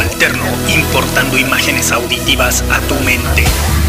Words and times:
Alterno, 0.00 0.44
importando 0.68 1.38
imágenes 1.38 1.90
auditivas 1.92 2.62
a 2.70 2.80
tu 2.80 2.94
mente. 2.96 3.44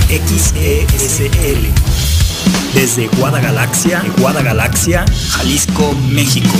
XESL. 0.08 1.68
Desde 2.74 3.08
Guadagalaxia, 3.08 4.04
Guadagalaxia, 4.18 5.06
Jalisco, 5.32 5.94
México. 6.10 6.56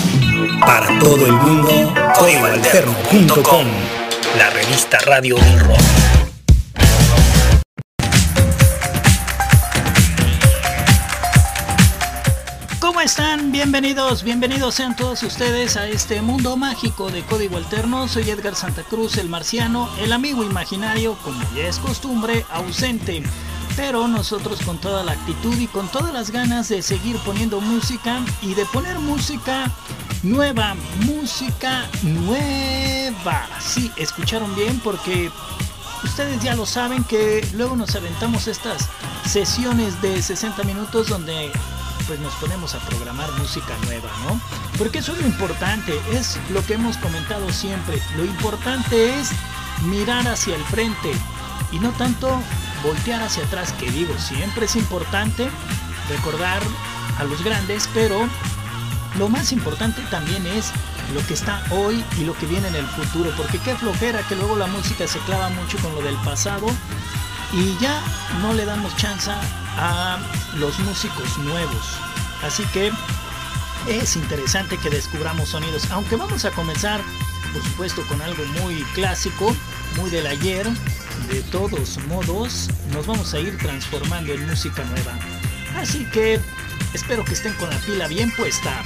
Para 0.60 1.00
todo 1.00 1.26
el 1.26 1.34
mundo, 1.34 1.94
códigoalterno.com. 2.18 3.68
La 4.38 4.50
revista 4.50 4.98
radio 5.00 5.36
del 5.36 5.60
rock. 5.60 5.97
Bienvenidos, 13.58 14.22
bienvenidos 14.22 14.76
sean 14.76 14.96
todos 14.96 15.24
ustedes 15.24 15.78
a 15.78 15.88
este 15.88 16.22
mundo 16.22 16.58
mágico 16.58 17.10
de 17.10 17.24
código 17.24 17.58
alterno. 17.58 18.08
Soy 18.08 18.30
Edgar 18.30 18.54
Santa 18.54 18.84
Cruz, 18.84 19.18
el 19.18 19.30
marciano, 19.30 19.90
el 20.00 20.14
amigo 20.14 20.44
imaginario, 20.44 21.18
como 21.24 21.42
ya 21.56 21.68
es 21.68 21.80
costumbre, 21.80 22.46
ausente. 22.52 23.24
Pero 23.76 24.08
nosotros 24.08 24.62
con 24.62 24.78
toda 24.78 25.04
la 25.04 25.14
actitud 25.14 25.58
y 25.58 25.66
con 25.66 25.88
todas 25.88 26.14
las 26.14 26.30
ganas 26.30 26.70
de 26.70 26.84
seguir 26.84 27.18
poniendo 27.26 27.60
música 27.60 28.22
y 28.44 28.54
de 28.54 28.64
poner 28.68 29.00
música 29.00 29.72
nueva, 30.22 30.76
música 31.08 31.90
nueva. 32.04 33.48
Sí, 33.60 33.92
escucharon 33.96 34.56
bien 34.56 34.80
porque 34.84 35.32
ustedes 36.04 36.44
ya 36.44 36.56
lo 36.56 36.68
saben 36.68 37.04
que 37.04 37.44
luego 37.54 37.76
nos 37.76 37.96
aventamos 37.96 38.48
estas 38.48 38.88
sesiones 39.26 40.00
de 40.04 40.22
60 40.22 40.64
minutos 40.64 41.08
donde 41.08 41.52
pues 42.08 42.20
nos 42.22 42.34
ponemos 42.36 42.74
a 42.74 42.80
programar 42.80 43.30
música 43.34 43.76
nueva, 43.86 44.10
¿no? 44.24 44.40
Porque 44.78 45.00
eso 45.00 45.12
es 45.12 45.20
lo 45.20 45.28
importante, 45.28 46.00
es 46.12 46.40
lo 46.50 46.66
que 46.66 46.76
hemos 46.76 46.98
comentado 46.98 47.52
siempre. 47.52 48.02
Lo 48.16 48.24
importante 48.24 49.20
es 49.20 49.30
mirar 49.84 50.28
hacia 50.28 50.56
el 50.56 50.64
frente 50.66 51.12
y 51.72 51.80
no 51.80 51.92
tanto 51.92 52.42
voltear 52.84 53.22
hacia 53.22 53.44
atrás, 53.44 53.74
que 53.74 53.92
digo, 53.92 54.18
siempre 54.18 54.66
es 54.66 54.76
importante 54.76 55.50
recordar 56.10 56.62
a 57.20 57.24
los 57.26 57.44
grandes, 57.44 57.90
pero 57.94 58.28
lo 59.18 59.30
más 59.30 59.52
importante 59.52 60.02
también 60.10 60.46
es 60.48 60.72
lo 61.14 61.26
que 61.28 61.34
está 61.34 61.62
hoy 61.72 62.04
y 62.18 62.24
lo 62.24 62.34
que 62.38 62.46
viene 62.46 62.68
en 62.70 62.76
el 62.76 62.88
futuro, 62.88 63.32
porque 63.36 63.60
qué 63.60 63.76
flojera 63.76 64.22
que 64.28 64.36
luego 64.36 64.56
la 64.56 64.68
música 64.68 65.08
se 65.08 65.20
clava 65.20 65.50
mucho 65.50 65.78
con 65.80 65.94
lo 65.96 66.02
del 66.02 66.16
pasado 66.18 66.68
y 67.54 67.78
ya 67.80 68.02
no 68.42 68.54
le 68.54 68.66
damos 68.66 68.96
chance 68.96 69.32
a 69.78 70.20
los 70.56 70.78
músicos 70.80 71.38
nuevos. 71.40 71.98
Así 72.44 72.64
que 72.74 72.92
es 73.88 74.16
interesante 74.16 74.78
que 74.78 74.90
descubramos 74.90 75.50
sonidos, 75.50 75.90
aunque 75.92 76.16
vamos 76.16 76.46
a 76.46 76.52
comenzar, 76.52 77.02
por 77.54 77.64
supuesto, 77.64 78.06
con 78.08 78.22
algo 78.22 78.44
muy 78.62 78.84
clásico, 78.94 79.56
muy 79.96 80.10
del 80.10 80.28
ayer. 80.28 80.68
De 81.32 81.42
todos 81.44 81.98
modos, 82.08 82.70
nos 82.92 83.08
vamos 83.08 83.34
a 83.34 83.40
ir 83.40 83.58
transformando 83.58 84.34
en 84.34 84.48
música 84.48 84.84
nueva. 84.84 85.14
Así 85.76 86.06
que 86.12 86.40
espero 86.94 87.26
que 87.26 87.34
estén 87.34 87.54
con 87.54 87.70
la 87.70 87.78
pila 87.78 88.08
bien 88.08 88.32
puesta. 88.36 88.84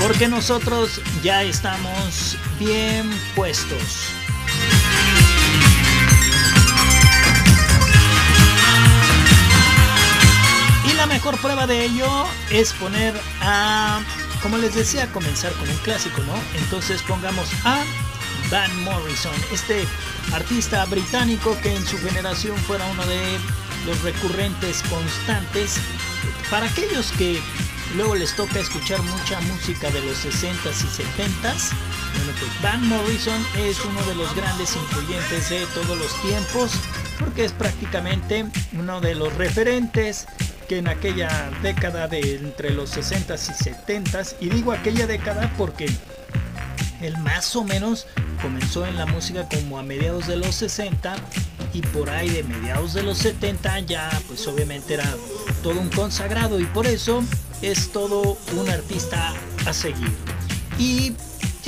Porque 0.00 0.28
nosotros 0.28 1.00
ya 1.22 1.42
estamos 1.42 2.36
bien 2.58 3.10
puestos. 3.34 4.10
Y 10.84 10.92
la 10.94 11.06
mejor 11.06 11.38
prueba 11.40 11.66
de 11.66 11.84
ello 11.84 12.08
es 12.50 12.72
poner 12.74 13.14
a, 13.40 14.00
como 14.42 14.58
les 14.58 14.74
decía, 14.74 15.06
comenzar 15.12 15.52
con 15.52 15.68
un 15.68 15.76
clásico, 15.78 16.22
¿no? 16.22 16.34
Entonces 16.58 17.02
pongamos 17.02 17.48
a 17.64 17.84
Van 18.50 18.84
Morrison, 18.84 19.34
este 19.52 19.84
artista 20.32 20.84
británico 20.86 21.56
que 21.62 21.74
en 21.74 21.86
su 21.86 21.98
generación 21.98 22.56
fuera 22.56 22.86
uno 22.86 23.04
de 23.06 23.38
los 23.86 24.02
recurrentes 24.02 24.82
constantes. 24.82 25.76
Para 26.50 26.66
aquellos 26.66 27.12
que 27.12 27.40
luego 27.96 28.14
les 28.14 28.34
toca 28.34 28.58
escuchar 28.58 29.02
mucha 29.02 29.40
música 29.42 29.90
de 29.90 30.00
los 30.00 30.24
60s 30.24 30.84
y 30.84 31.02
70s, 31.42 31.72
Van 32.62 32.86
Morrison 32.88 33.44
es 33.56 33.82
uno 33.84 34.02
de 34.04 34.14
los 34.14 34.34
grandes 34.34 34.76
influyentes 34.76 35.50
de 35.50 35.66
todos 35.66 35.98
los 35.98 36.22
tiempos, 36.22 36.72
porque 37.18 37.44
es 37.44 37.52
prácticamente 37.52 38.46
uno 38.78 39.00
de 39.00 39.14
los 39.14 39.34
referentes 39.34 40.26
que 40.68 40.78
en 40.78 40.88
aquella 40.88 41.50
década 41.62 42.08
de 42.08 42.36
entre 42.36 42.70
los 42.70 42.96
60s 42.96 43.50
y 43.50 43.64
70s, 43.70 44.36
y 44.40 44.50
digo 44.50 44.72
aquella 44.72 45.06
década 45.06 45.52
porque 45.56 45.88
él 47.00 47.16
más 47.18 47.54
o 47.56 47.64
menos 47.64 48.06
comenzó 48.42 48.86
en 48.86 48.96
la 48.96 49.06
música 49.06 49.48
como 49.48 49.78
a 49.78 49.82
mediados 49.82 50.26
de 50.26 50.36
los 50.36 50.54
60 50.56 51.16
y 51.72 51.80
por 51.80 52.10
ahí 52.10 52.28
de 52.28 52.42
mediados 52.42 52.94
de 52.94 53.02
los 53.02 53.18
70 53.18 53.80
ya 53.80 54.10
pues 54.26 54.46
obviamente 54.46 54.94
era 54.94 55.14
todo 55.62 55.80
un 55.80 55.88
consagrado 55.90 56.60
y 56.60 56.64
por 56.66 56.86
eso 56.86 57.22
es 57.62 57.92
todo 57.92 58.38
un 58.56 58.68
artista 58.68 59.32
a 59.66 59.72
seguir. 59.72 60.10
Y 60.78 61.14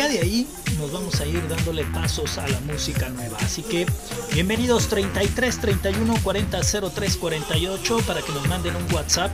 ya 0.00 0.08
de 0.08 0.18
ahí 0.18 0.46
nos 0.78 0.90
vamos 0.92 1.20
a 1.20 1.26
ir 1.26 1.46
dándole 1.46 1.84
pasos 1.84 2.38
a 2.38 2.48
la 2.48 2.58
música 2.60 3.10
nueva. 3.10 3.36
Así 3.42 3.62
que 3.62 3.84
bienvenidos 4.32 4.88
33 4.88 5.60
31 5.60 6.14
40 6.22 6.60
03 6.94 7.16
48 7.18 7.98
para 8.06 8.22
que 8.22 8.32
nos 8.32 8.48
manden 8.48 8.74
un 8.76 8.94
WhatsApp 8.94 9.30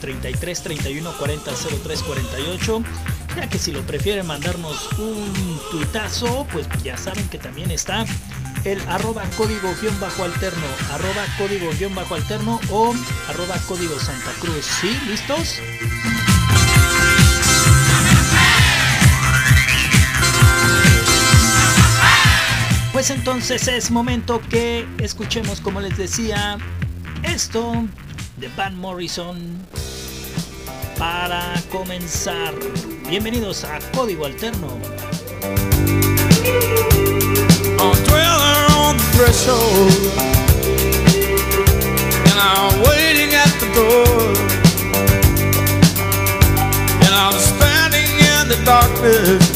33 0.00 0.62
31 0.62 1.12
40 1.18 1.50
03 1.82 2.02
48 2.04 2.84
ya 3.34 3.48
que 3.48 3.58
si 3.58 3.72
lo 3.72 3.82
prefieren 3.82 4.28
mandarnos 4.28 4.92
un 4.98 5.60
tuitazo 5.72 6.46
pues 6.52 6.68
ya 6.84 6.96
saben 6.96 7.28
que 7.28 7.38
también 7.38 7.72
está 7.72 8.04
el 8.62 8.80
arroba 8.88 9.24
código 9.36 9.74
guion 9.80 9.98
bajo 9.98 10.22
alterno 10.22 10.66
arroba 10.92 11.24
código 11.36 11.68
guion 11.80 11.96
bajo 11.96 12.14
alterno 12.14 12.60
o 12.70 12.94
arroba 13.28 13.58
código 13.66 13.98
Santa 13.98 14.30
Cruz 14.40 14.66
¿sí? 14.80 14.96
¿listos? 15.08 15.56
Pues 22.96 23.10
entonces 23.10 23.68
es 23.68 23.90
momento 23.90 24.40
que 24.48 24.86
escuchemos, 24.96 25.60
como 25.60 25.82
les 25.82 25.98
decía, 25.98 26.56
esto 27.24 27.84
de 28.38 28.48
Van 28.56 28.74
Morrison 28.74 29.38
para 30.96 31.52
comenzar. 31.70 32.54
Bienvenidos 33.06 33.64
a 33.64 33.80
Código 33.92 34.24
Alterno. 34.24 34.78
I'm 48.98 49.55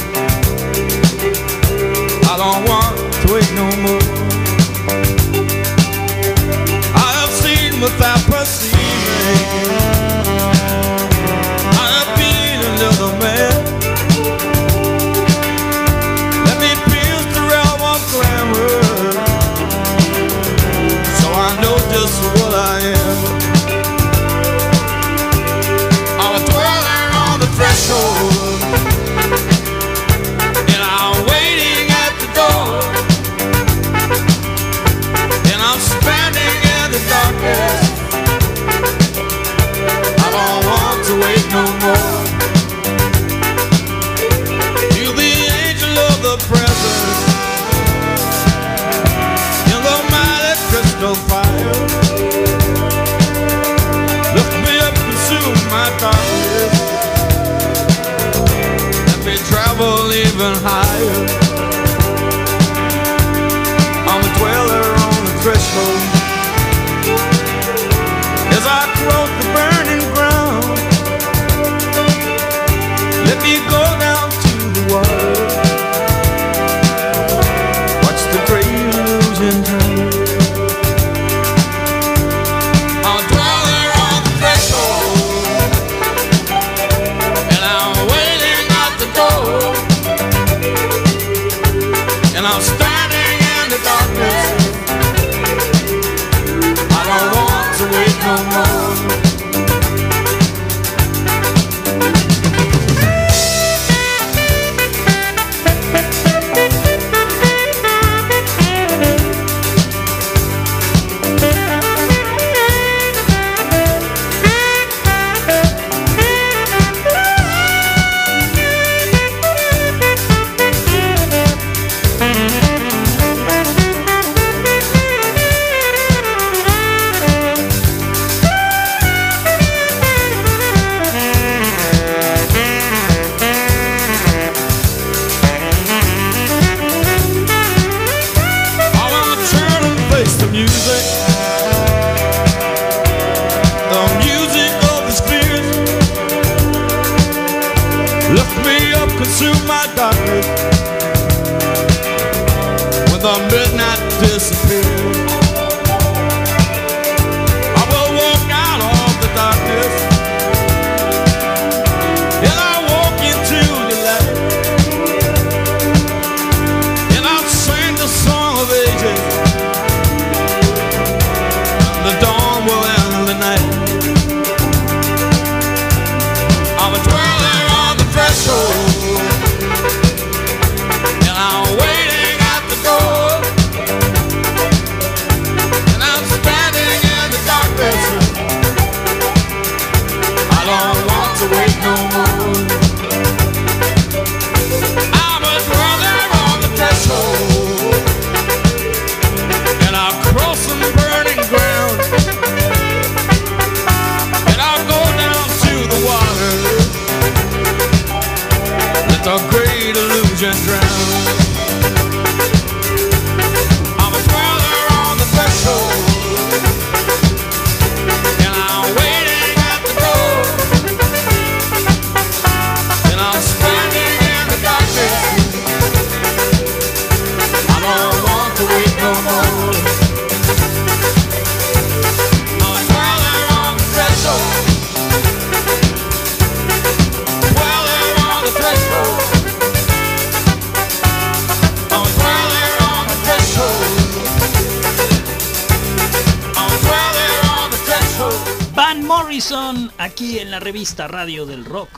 Morrison, 249.40 249.90
aquí 249.96 250.38
en 250.38 250.50
la 250.50 250.60
revista 250.60 251.08
Radio 251.08 251.46
del 251.46 251.64
Rock. 251.64 251.88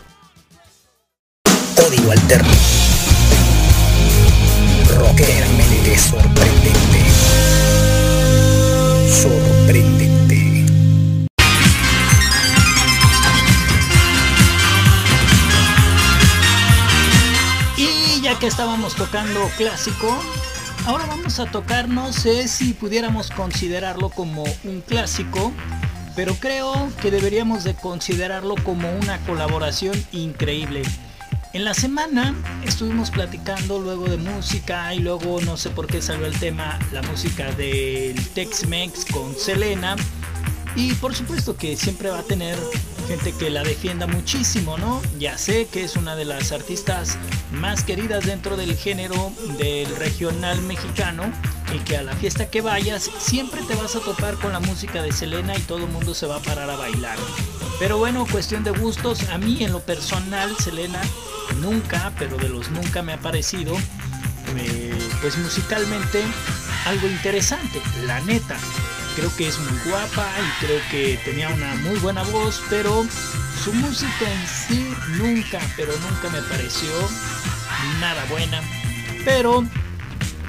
Código 1.74 2.12
alterno. 2.12 2.52
Rockeramente 4.96 5.98
sorprendente. 5.98 7.04
Sorprendente. 9.10 10.66
Y 17.76 18.20
ya 18.22 18.38
que 18.38 18.46
estábamos 18.46 18.94
tocando 18.94 19.50
clásico, 19.56 20.16
ahora 20.86 21.06
vamos 21.06 21.40
a 21.40 21.46
tocar, 21.46 21.88
no 21.88 22.12
sé 22.12 22.46
si 22.46 22.72
pudiéramos 22.72 23.32
considerarlo 23.32 24.10
como 24.10 24.44
un 24.62 24.80
clásico, 24.82 25.52
pero 26.14 26.34
creo 26.34 26.90
que 27.00 27.10
deberíamos 27.10 27.64
de 27.64 27.74
considerarlo 27.74 28.54
como 28.64 28.92
una 28.96 29.18
colaboración 29.26 29.94
increíble. 30.12 30.82
En 31.52 31.64
la 31.64 31.74
semana 31.74 32.34
estuvimos 32.64 33.10
platicando 33.10 33.78
luego 33.78 34.06
de 34.06 34.16
música 34.16 34.94
y 34.94 35.00
luego 35.00 35.40
no 35.42 35.56
sé 35.56 35.70
por 35.70 35.86
qué 35.86 36.00
salió 36.00 36.26
el 36.26 36.38
tema, 36.38 36.78
la 36.92 37.02
música 37.02 37.52
del 37.52 38.16
Tex-Mex 38.30 39.04
con 39.06 39.34
Selena. 39.36 39.96
Y 40.74 40.94
por 40.94 41.14
supuesto 41.14 41.54
que 41.54 41.76
siempre 41.76 42.08
va 42.08 42.20
a 42.20 42.22
tener 42.22 42.58
gente 43.06 43.32
que 43.32 43.50
la 43.50 43.62
defienda 43.62 44.06
muchísimo, 44.06 44.78
¿no? 44.78 45.02
Ya 45.18 45.36
sé 45.36 45.66
que 45.66 45.84
es 45.84 45.96
una 45.96 46.16
de 46.16 46.24
las 46.24 46.52
artistas 46.52 47.18
más 47.52 47.84
queridas 47.84 48.24
dentro 48.24 48.56
del 48.56 48.74
género 48.74 49.32
del 49.58 49.94
regional 49.96 50.62
mexicano 50.62 51.30
y 51.74 51.78
que 51.80 51.96
a 51.96 52.02
la 52.02 52.14
fiesta 52.14 52.50
que 52.50 52.60
vayas 52.60 53.10
siempre 53.18 53.62
te 53.62 53.74
vas 53.74 53.96
a 53.96 54.00
topar 54.00 54.34
con 54.36 54.52
la 54.52 54.60
música 54.60 55.02
de 55.02 55.12
Selena 55.12 55.56
y 55.56 55.60
todo 55.60 55.78
el 55.78 55.88
mundo 55.88 56.14
se 56.14 56.26
va 56.26 56.36
a 56.36 56.40
parar 56.40 56.70
a 56.70 56.76
bailar. 56.76 57.16
Pero 57.78 57.98
bueno, 57.98 58.26
cuestión 58.30 58.62
de 58.64 58.70
gustos, 58.70 59.28
a 59.30 59.38
mí 59.38 59.64
en 59.64 59.72
lo 59.72 59.80
personal 59.80 60.54
Selena 60.58 61.00
nunca, 61.60 62.12
pero 62.18 62.36
de 62.36 62.48
los 62.48 62.70
nunca 62.70 63.02
me 63.02 63.12
ha 63.14 63.20
parecido, 63.20 63.76
pues 65.20 65.38
musicalmente 65.38 66.22
algo 66.86 67.06
interesante, 67.08 67.80
la 68.06 68.20
neta. 68.20 68.56
Creo 69.16 69.34
que 69.36 69.48
es 69.48 69.58
muy 69.58 69.78
guapa 69.90 70.26
y 70.38 70.64
creo 70.64 70.80
que 70.90 71.18
tenía 71.24 71.48
una 71.50 71.74
muy 71.76 71.98
buena 71.98 72.22
voz, 72.24 72.62
pero 72.70 73.04
su 73.62 73.72
música 73.74 74.30
en 74.30 74.46
sí 74.46 74.94
nunca, 75.18 75.60
pero 75.76 75.92
nunca 75.98 76.30
me 76.30 76.42
pareció 76.48 76.90
nada 78.00 78.24
buena. 78.26 78.60
Pero 79.24 79.64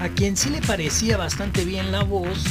a 0.03 0.09
quien 0.09 0.35
sí 0.35 0.49
le 0.49 0.59
parecía 0.61 1.15
bastante 1.15 1.63
bien 1.63 1.93
la 1.93 2.03
voz 2.03 2.43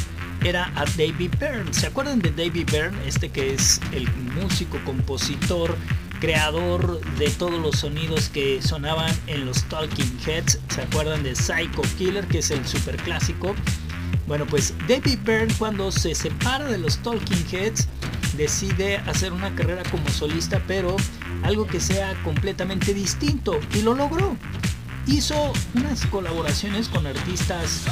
era 0.42 0.72
a 0.74 0.86
David 0.96 1.32
Byrne. 1.38 1.72
¿Se 1.74 1.86
acuerdan 1.86 2.18
de 2.18 2.30
David 2.30 2.66
Byrne? 2.72 2.96
Este 3.06 3.28
que 3.28 3.52
es 3.52 3.78
el 3.92 4.10
músico, 4.40 4.78
compositor, 4.86 5.76
creador 6.18 6.98
de 7.18 7.28
todos 7.28 7.60
los 7.60 7.80
sonidos 7.80 8.30
que 8.30 8.62
sonaban 8.62 9.14
en 9.26 9.44
los 9.44 9.64
Talking 9.64 10.18
Heads. 10.26 10.60
¿Se 10.70 10.80
acuerdan 10.80 11.22
de 11.22 11.34
Psycho 11.34 11.82
Killer, 11.98 12.26
que 12.26 12.38
es 12.38 12.50
el 12.50 12.66
super 12.66 12.96
clásico? 12.96 13.54
Bueno, 14.26 14.46
pues 14.46 14.72
David 14.88 15.18
Byrne 15.22 15.54
cuando 15.58 15.92
se 15.92 16.14
separa 16.14 16.64
de 16.64 16.78
los 16.78 16.96
Talking 17.02 17.44
Heads 17.52 17.86
decide 18.38 18.96
hacer 18.96 19.30
una 19.30 19.54
carrera 19.54 19.82
como 19.90 20.08
solista, 20.08 20.62
pero 20.66 20.96
algo 21.42 21.66
que 21.66 21.80
sea 21.80 22.14
completamente 22.24 22.94
distinto 22.94 23.60
y 23.74 23.82
lo 23.82 23.92
logró. 23.92 24.38
Hizo 25.06 25.52
unas 25.74 26.06
colaboraciones 26.06 26.88
con 26.88 27.06
artistas 27.06 27.82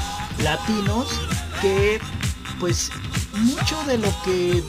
latinos 0.43 1.09
que 1.61 2.01
pues 2.59 2.91
mucho 3.33 3.83
de 3.85 3.99
lo 3.99 4.09
que 4.25 4.63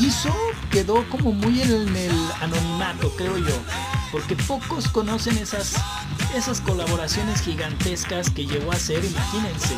hizo 0.00 0.34
quedó 0.70 1.08
como 1.10 1.32
muy 1.32 1.60
en 1.62 1.96
el 1.96 2.12
anonimato, 2.40 3.10
creo 3.16 3.36
yo, 3.38 3.56
porque 4.10 4.34
pocos 4.34 4.88
conocen 4.88 5.36
esas 5.38 5.74
esas 6.34 6.60
colaboraciones 6.60 7.42
gigantescas 7.42 8.28
que 8.30 8.44
llegó 8.46 8.72
a 8.72 8.74
hacer, 8.74 9.04
imagínense, 9.04 9.76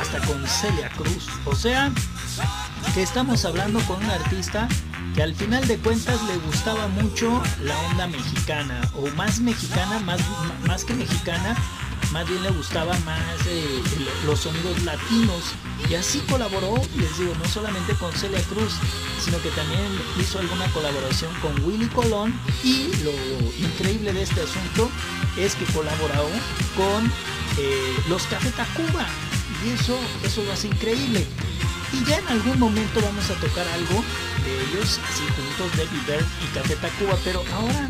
hasta 0.00 0.18
con 0.26 0.44
Celia 0.46 0.90
Cruz. 0.90 1.28
O 1.44 1.54
sea, 1.54 1.92
que 2.94 3.02
estamos 3.02 3.44
hablando 3.44 3.78
con 3.82 4.02
un 4.02 4.10
artista 4.10 4.68
que 5.14 5.22
al 5.22 5.34
final 5.34 5.66
de 5.68 5.78
cuentas 5.78 6.20
le 6.24 6.36
gustaba 6.46 6.88
mucho 6.88 7.42
la 7.62 7.78
onda 7.90 8.06
mexicana, 8.06 8.80
o 8.94 9.06
más 9.16 9.40
mexicana, 9.40 9.98
más, 10.00 10.20
más 10.66 10.84
que 10.84 10.94
mexicana, 10.94 11.56
más 12.12 12.28
bien 12.28 12.42
le 12.42 12.50
gustaba 12.50 12.96
más 13.00 13.20
eh, 13.46 13.82
los 14.26 14.40
sonidos 14.40 14.82
latinos. 14.82 15.54
Y 15.88 15.94
así 15.94 16.20
colaboró, 16.20 16.74
les 16.96 17.18
digo, 17.18 17.34
no 17.38 17.44
solamente 17.46 17.94
con 17.94 18.12
Celia 18.12 18.40
Cruz, 18.42 18.74
sino 19.20 19.40
que 19.42 19.50
también 19.50 19.80
hizo 20.20 20.38
alguna 20.38 20.66
colaboración 20.72 21.32
con 21.40 21.52
Willy 21.64 21.86
Colón. 21.86 22.38
Y 22.62 22.88
lo 23.02 23.12
increíble 23.66 24.12
de 24.12 24.22
este 24.22 24.42
asunto 24.42 24.90
es 25.38 25.54
que 25.54 25.64
colaboró 25.66 26.28
con 26.76 27.06
eh, 27.58 27.96
los 28.08 28.22
Café 28.24 28.50
Tacuba. 28.50 29.06
Y 29.64 29.70
eso, 29.70 29.98
eso 30.22 30.42
lo 30.44 30.52
hace 30.52 30.68
increíble. 30.68 31.26
Y 31.92 32.04
ya 32.04 32.18
en 32.18 32.28
algún 32.28 32.58
momento 32.58 33.00
vamos 33.02 33.30
a 33.30 33.34
tocar 33.34 33.66
algo 33.68 34.02
de 34.44 34.62
ellos, 34.64 35.00
así 35.10 35.24
juntos, 35.36 35.76
David 35.76 36.02
Byrne 36.06 36.28
y 36.42 36.54
Café 36.54 36.76
Tacuba. 36.76 37.16
Pero 37.24 37.42
ahora, 37.54 37.88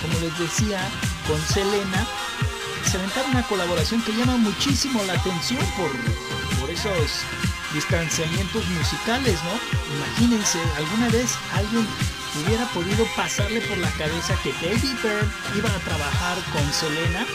como 0.00 0.20
les 0.20 0.38
decía, 0.38 0.80
con 1.26 1.40
Selena, 1.40 2.06
se 2.90 2.96
aventaron 2.98 3.30
una 3.30 3.42
colaboración 3.44 4.02
que 4.02 4.12
llama 4.12 4.36
muchísimo 4.36 5.02
la 5.04 5.14
atención 5.14 5.64
por, 5.76 5.90
por 6.60 6.70
esos 6.70 7.24
distanciamientos 7.72 8.66
musicales, 8.68 9.38
¿no? 9.44 9.96
Imagínense, 9.96 10.58
alguna 10.76 11.08
vez 11.08 11.34
alguien 11.54 11.86
hubiera 12.44 12.66
podido 12.66 13.06
pasarle 13.16 13.60
por 13.62 13.78
la 13.78 13.90
cabeza 13.92 14.36
que 14.42 14.52
David 14.54 14.96
Byrne 15.02 15.32
iba 15.56 15.68
a 15.68 15.78
trabajar 15.80 16.38
con 16.52 16.72
Selena, 16.72 17.26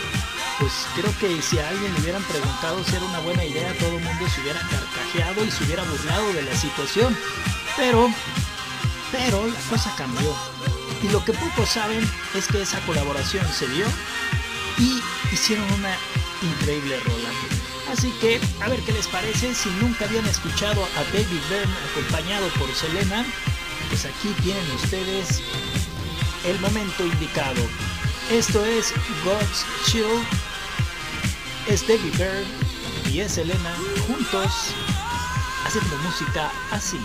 pues 0.59 0.71
creo 0.95 1.13
que 1.19 1.41
si 1.41 1.59
a 1.59 1.69
alguien 1.69 1.93
le 1.93 2.01
hubieran 2.01 2.23
preguntado 2.23 2.83
si 2.83 2.95
era 2.95 3.05
una 3.05 3.19
buena 3.19 3.45
idea, 3.45 3.73
todo 3.77 3.97
el 3.97 4.03
mundo 4.03 4.27
se 4.27 4.41
hubiera 4.41 4.59
carcajeado 4.61 5.45
y 5.45 5.51
se 5.51 5.63
hubiera 5.63 5.83
burlado 5.83 6.33
de 6.33 6.41
la 6.41 6.55
situación. 6.55 7.15
Pero, 7.75 8.09
pero 9.11 9.45
la 9.47 9.59
cosa 9.69 9.93
cambió. 9.97 10.33
Y 11.03 11.09
lo 11.09 11.23
que 11.23 11.33
pocos 11.33 11.69
saben 11.69 12.07
es 12.35 12.47
que 12.47 12.61
esa 12.61 12.79
colaboración 12.81 13.45
se 13.53 13.67
dio 13.67 13.85
y 14.77 15.01
hicieron 15.31 15.65
una 15.73 15.95
increíble 16.41 16.99
rola. 17.01 17.29
Así 17.91 18.11
que, 18.19 18.39
a 18.61 18.69
ver 18.69 18.79
qué 18.81 18.91
les 18.91 19.07
parece. 19.07 19.53
Si 19.53 19.69
nunca 19.81 20.05
habían 20.05 20.25
escuchado 20.25 20.83
a 20.83 21.03
David 21.13 21.41
Byrne 21.49 21.73
acompañado 21.91 22.47
por 22.59 22.73
Selena, 22.73 23.25
pues 23.89 24.05
aquí 24.05 24.29
tienen 24.43 24.69
ustedes 24.71 25.41
el 26.45 26.59
momento 26.59 27.05
indicado. 27.05 27.61
Esto 28.31 28.65
es 28.65 28.93
God's 29.23 29.65
Chill. 29.85 30.05
Es 31.67 31.87
David 31.87 32.13
Byrne 32.17 32.47
y 33.11 33.21
es 33.21 33.33
Selena 33.33 33.75
juntos 34.05 34.73
haciendo 35.65 35.97
música 35.97 36.51
así. 36.71 36.99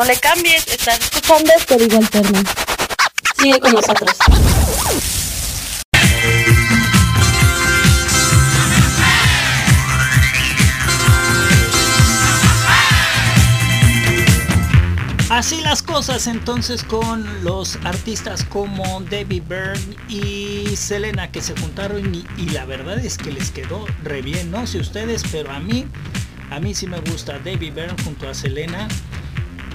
No 0.00 0.06
le 0.06 0.16
cambies, 0.16 0.66
estás 0.66 0.98
escuchando 0.98 1.52
Código 1.68 1.98
Alterno. 1.98 2.42
Sigue 3.38 3.60
con 3.60 3.74
nosotros. 3.74 4.16
Así 15.28 15.60
las 15.60 15.82
cosas 15.82 16.26
entonces 16.26 16.82
con 16.82 17.44
los 17.44 17.76
artistas 17.84 18.42
como 18.44 19.02
Debbie 19.02 19.40
Byrne 19.40 19.96
y 20.08 20.76
Selena 20.76 21.30
que 21.30 21.42
se 21.42 21.54
juntaron 21.60 22.14
y, 22.14 22.24
y, 22.38 22.48
la 22.48 22.64
verdad 22.64 22.98
es 22.98 23.18
que 23.18 23.32
les 23.32 23.50
quedó 23.50 23.84
re 24.02 24.22
bien, 24.22 24.50
no 24.50 24.66
sé 24.66 24.78
ustedes, 24.78 25.22
pero 25.30 25.50
a 25.52 25.60
mí 25.60 25.84
A 26.50 26.58
mí 26.58 26.74
sí 26.74 26.88
me 26.88 26.98
gusta 27.00 27.38
David 27.38 27.74
Byrne 27.74 28.02
junto 28.02 28.28
a 28.28 28.34
Selena. 28.34 28.88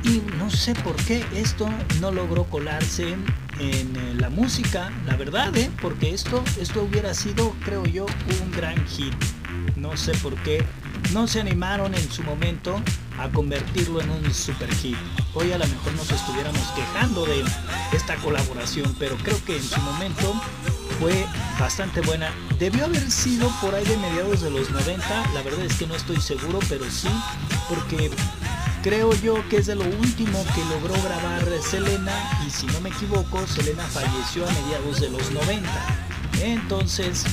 Y 0.05 0.21
no 0.38 0.51
sé 0.51 0.75
por 0.75 0.95
qué 0.95 1.25
esto 1.33 1.67
no 2.00 2.12
logró 2.12 2.43
colarse 2.43 3.13
en 3.59 3.95
eh, 3.95 4.13
la 4.19 4.29
música, 4.29 4.91
la 5.07 5.15
verdad, 5.15 5.55
¿eh? 5.57 5.71
porque 5.81 6.13
esto, 6.13 6.43
esto 6.62 6.83
hubiera 6.83 7.15
sido, 7.15 7.55
creo 7.65 7.83
yo, 7.85 8.05
un 8.43 8.51
gran 8.51 8.85
hit. 8.88 9.15
No 9.75 9.97
sé 9.97 10.12
por 10.19 10.35
qué 10.43 10.63
no 11.12 11.27
se 11.27 11.41
animaron 11.41 11.95
en 11.95 12.12
su 12.12 12.21
momento 12.21 12.79
a 13.17 13.29
convertirlo 13.29 14.00
en 14.00 14.12
un 14.12 14.31
super 14.31 14.71
hit. 14.75 14.95
Hoy 15.33 15.51
a 15.51 15.57
lo 15.57 15.65
mejor 15.65 15.93
nos 15.93 16.12
estuviéramos 16.12 16.62
quejando 16.75 17.25
de 17.25 17.43
esta 17.91 18.15
colaboración, 18.17 18.95
pero 19.00 19.15
creo 19.17 19.43
que 19.43 19.57
en 19.57 19.63
su 19.63 19.79
momento 19.81 20.39
fue 21.00 21.25
bastante 21.59 22.01
buena. 22.01 22.29
Debió 22.59 22.85
haber 22.85 23.09
sido 23.09 23.50
por 23.59 23.74
ahí 23.74 23.83
de 23.85 23.97
mediados 23.97 24.41
de 24.41 24.51
los 24.51 24.69
90, 24.69 25.31
la 25.33 25.41
verdad 25.41 25.65
es 25.65 25.75
que 25.75 25.88
no 25.88 25.95
estoy 25.95 26.21
seguro, 26.21 26.59
pero 26.69 26.85
sí, 26.91 27.09
porque 27.67 28.12
creo 28.86 29.12
yo 29.15 29.34
que 29.50 29.58
es 29.58 29.65
de 29.65 29.74
lo 29.74 29.84
último 29.84 30.46
que 30.54 30.63
logró 30.65 30.94
grabar 31.01 31.44
Selena 31.60 32.13
y 32.46 32.51
si 32.51 32.68
no 32.68 32.80
me 32.82 32.89
equivoco, 32.89 33.48
Selena 33.48 33.82
falleció 33.82 34.48
a 34.48 34.51
mediados 34.51 35.01
de 35.01 35.10
los 35.10 35.32
90. 35.32 35.68
Entonces, 36.44 37.25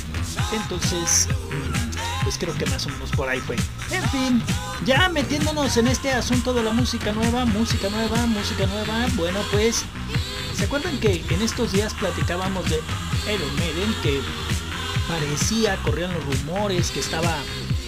entonces 0.54 1.28
pues 2.22 2.38
creo 2.38 2.54
que 2.54 2.64
más 2.64 2.86
o 2.86 2.88
menos 2.88 3.10
por 3.10 3.28
ahí 3.28 3.38
fue. 3.40 3.56
En 3.90 4.08
fin, 4.08 4.42
ya 4.86 5.10
metiéndonos 5.10 5.76
en 5.76 5.88
este 5.88 6.10
asunto 6.10 6.54
de 6.54 6.62
la 6.62 6.72
música 6.72 7.12
nueva, 7.12 7.44
música 7.44 7.90
nueva, 7.90 8.24
música 8.24 8.66
nueva, 8.66 9.06
bueno 9.16 9.40
pues, 9.50 9.84
¿se 10.56 10.64
acuerdan 10.64 10.98
que 11.00 11.22
en 11.28 11.42
estos 11.42 11.72
días 11.72 11.92
platicábamos 11.92 12.64
de 12.70 12.80
Iron 13.30 13.54
Maiden 13.56 13.94
que 14.02 14.22
parecía, 15.06 15.76
corrían 15.82 16.14
los 16.14 16.24
rumores 16.24 16.90
que 16.92 17.00
estaba 17.00 17.36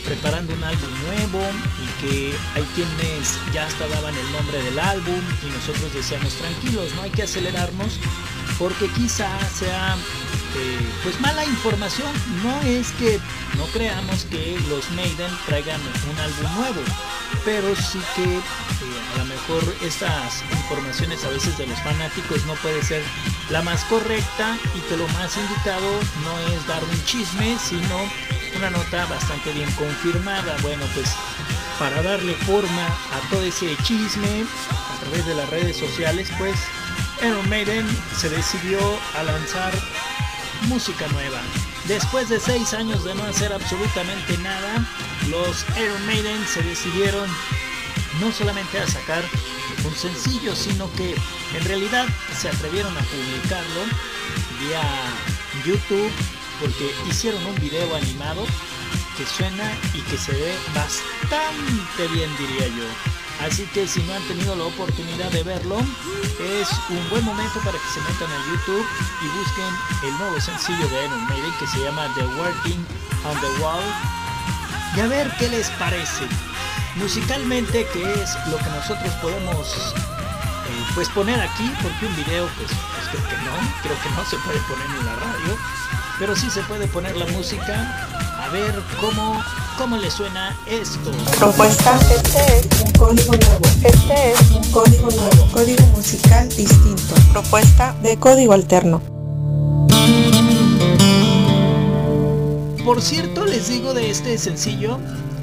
preparando 0.05 0.55
un 0.55 0.65
álbum 0.65 0.91
nuevo 1.07 1.41
y 1.83 2.03
que 2.03 2.35
hay 2.55 2.63
quienes 2.75 3.39
ya 3.53 3.67
hasta 3.67 3.87
daban 3.89 4.15
el 4.15 4.33
nombre 4.33 4.63
del 4.63 4.79
álbum 4.79 5.21
y 5.43 5.51
nosotros 5.51 5.93
decíamos 5.95 6.35
tranquilos, 6.35 6.95
no 6.95 7.03
hay 7.03 7.11
que 7.11 7.23
acelerarnos 7.23 7.99
porque 8.59 8.89
quizá 8.89 9.29
sea 9.51 9.97
eh, 10.57 10.79
pues 11.03 11.21
mala 11.21 11.45
información. 11.45 12.13
No 12.43 12.61
es 12.63 12.93
que 12.93 13.19
no 13.57 13.65
creamos 13.67 14.25
que 14.27 14.59
los 14.69 14.89
Maiden 14.93 15.31
traigan 15.47 15.81
un 15.81 16.19
álbum 16.21 16.55
nuevo, 16.61 16.81
pero 17.45 17.75
sí 17.75 18.01
que 18.15 18.23
eh, 18.23 18.41
a 19.15 19.19
lo 19.19 19.25
mejor 19.25 19.63
estas 19.83 20.43
informaciones 20.53 21.25
a 21.25 21.31
veces 21.31 21.59
de 21.59 21.67
los 21.67 21.79
fanáticos 21.81 22.45
no 22.47 22.55
puede 22.55 22.83
ser 22.83 23.03
la 23.51 23.63
más 23.63 23.83
correcta 23.85 24.57
y 24.75 24.81
que 24.89 24.97
lo 24.97 25.09
más 25.09 25.37
indicado 25.37 25.91
no 26.23 26.55
es 26.55 26.67
dar 26.67 26.83
un 26.85 27.05
chisme, 27.05 27.57
sino 27.59 28.09
una 28.57 28.71
nota 28.71 29.07
bastante 29.07 29.53
bien 29.53 29.71
confirmada. 29.73 30.57
Bueno, 30.63 30.85
pues 30.95 31.11
para 31.79 32.03
darle 32.03 32.35
forma 32.47 32.87
a 32.87 33.31
todo 33.31 33.43
ese 33.43 33.77
chisme 33.83 34.45
a 34.69 35.01
través 35.01 35.27
de 35.27 35.35
las 35.35 35.49
redes 35.51 35.77
sociales, 35.77 36.29
pues 36.39 36.57
Iron 37.23 37.49
Maiden 37.49 37.87
se 38.17 38.29
decidió 38.29 38.79
a 39.17 39.23
lanzar 39.23 39.73
música 40.69 41.07
nueva. 41.09 41.41
Después 41.87 42.29
de 42.29 42.41
seis 42.41 42.73
años 42.75 43.05
de 43.05 43.15
no 43.15 43.25
hacer 43.25 43.53
absolutamente 43.53 44.39
nada, 44.39 44.87
los 45.29 45.65
Iron 45.79 46.07
Maiden 46.07 46.47
se 46.47 46.63
decidieron 46.63 47.29
no 48.21 48.33
solamente 48.33 48.79
a 48.79 48.87
sacar 48.87 49.23
un 49.85 49.95
sencillo, 49.95 50.55
sino 50.55 50.91
que 50.95 51.15
en 51.57 51.65
realidad 51.65 52.07
se 52.41 52.49
atrevieron 52.49 52.97
a 52.97 53.01
publicarlo 53.01 53.81
vía 54.61 54.83
YouTube 55.67 56.11
porque 56.61 56.95
hicieron 57.09 57.45
un 57.47 57.55
video 57.57 57.95
animado 57.95 58.45
que 59.17 59.25
suena 59.27 59.73
y 59.95 60.01
que 60.03 60.19
se 60.19 60.33
ve 60.33 60.55
bastante 60.75 62.09
bien 62.13 62.31
diría 62.37 62.69
yo. 62.69 62.85
Así 63.41 63.65
que 63.75 63.87
si 63.87 64.01
no 64.03 64.15
han 64.15 64.23
tenido 64.29 64.55
la 64.55 64.65
oportunidad 64.65 65.31
de 65.31 65.43
verlo, 65.43 65.79
es 66.41 66.69
un 66.89 67.11
buen 67.11 67.25
momento 67.25 67.59
para 67.61 67.73
que 67.73 67.89
se 67.93 68.01
metan 68.01 68.31
a 68.31 68.47
YouTube 68.47 68.87
y 69.23 69.39
busquen 69.39 69.75
el 70.05 70.19
nuevo 70.19 70.41
sencillo 70.41 70.89
de 70.89 71.05
Iron 71.05 71.27
Maiden 71.29 71.53
que 71.59 71.67
se 71.67 71.83
llama 71.83 72.09
The 72.15 72.25
Working 72.25 72.87
on 73.25 73.41
the 73.41 73.63
Wall 73.63 73.83
y 74.97 75.01
a 75.01 75.07
ver 75.09 75.31
qué 75.39 75.49
les 75.49 75.69
parece. 75.71 76.25
Musicalmente, 76.95 77.87
que 77.93 78.23
es 78.23 78.37
lo 78.47 78.57
que 78.57 78.71
nosotros 78.71 79.13
podemos 79.15 79.95
eh, 80.69 80.85
pues 80.95 81.09
poner 81.09 81.41
aquí, 81.41 81.71
porque 81.83 82.07
un 82.07 82.17
video 82.17 82.49
pues, 82.57 82.71
pues 82.71 83.09
creo 83.11 83.29
que 83.29 83.37
no, 83.45 83.53
creo 83.83 84.01
que 84.01 84.11
no 84.11 84.25
se 84.25 84.37
puede 84.39 84.61
poner 84.61 84.87
en 84.87 85.07
la 85.07 85.17
radio, 85.17 85.59
pero 86.19 86.37
sí 86.37 86.49
se 86.51 86.63
puede 86.63 86.87
poner 86.87 87.17
la 87.17 87.27
música 87.27 88.09
a 88.41 88.49
ver 88.51 88.75
cómo, 89.01 89.43
cómo 89.79 89.97
le 89.97 90.11
suena 90.11 90.57
esto. 90.67 91.11
Propuesta, 91.39 91.99
este 92.15 92.59
es 92.59 92.83
un 92.83 92.93
código 92.93 93.33
nuevo. 93.33 93.67
Este 93.83 94.33
es 94.33 94.51
un 94.51 94.71
código 94.71 95.11
nuevo. 95.11 95.49
Código 95.53 95.87
musical 95.89 96.49
distinto. 96.49 97.15
Propuesta 97.33 97.95
de 98.03 98.17
código 98.17 98.53
alterno. 98.53 99.01
Por 102.85 103.01
cierto, 103.01 103.47
les 103.47 103.69
digo 103.69 103.95
de 103.95 104.11
este 104.11 104.37
sencillo, 104.39 104.99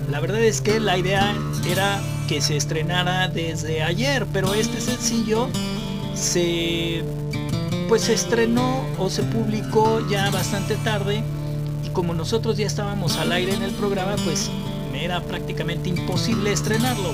la 0.09 0.19
verdad 0.19 0.41
es 0.41 0.61
que 0.61 0.79
la 0.79 0.97
idea 0.97 1.35
era 1.65 1.99
que 2.27 2.39
se 2.39 2.55
estrenara 2.55 3.27
desde 3.27 3.83
ayer, 3.83 4.27
pero 4.31 4.53
este 4.53 4.79
sencillo 4.79 5.49
se 6.13 7.03
pues 7.91 8.03
se 8.03 8.13
estrenó 8.13 8.85
o 8.97 9.09
se 9.09 9.21
publicó 9.21 9.99
ya 10.09 10.31
bastante 10.31 10.77
tarde 10.77 11.25
como 11.91 12.13
nosotros 12.13 12.55
ya 12.55 12.65
estábamos 12.65 13.17
al 13.17 13.33
aire 13.33 13.53
en 13.53 13.63
el 13.63 13.71
programa, 13.71 14.15
pues 14.23 14.49
me 14.93 15.03
era 15.03 15.19
prácticamente 15.19 15.89
imposible 15.89 16.53
estrenarlo. 16.53 17.11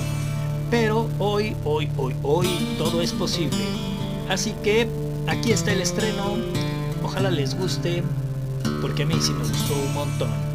Pero 0.70 1.08
hoy, 1.18 1.56
hoy, 1.64 1.90
hoy, 1.96 2.14
hoy 2.22 2.46
todo 2.78 3.02
es 3.02 3.12
posible. 3.12 3.58
Así 4.28 4.54
que 4.62 4.88
aquí 5.26 5.50
está 5.50 5.72
el 5.72 5.80
estreno. 5.80 6.36
Ojalá 7.02 7.32
les 7.32 7.58
guste, 7.58 8.04
porque 8.80 9.02
a 9.02 9.06
mí 9.06 9.16
sí 9.20 9.32
me 9.32 9.48
gustó 9.48 9.74
un 9.74 9.94
montón. 9.94 10.47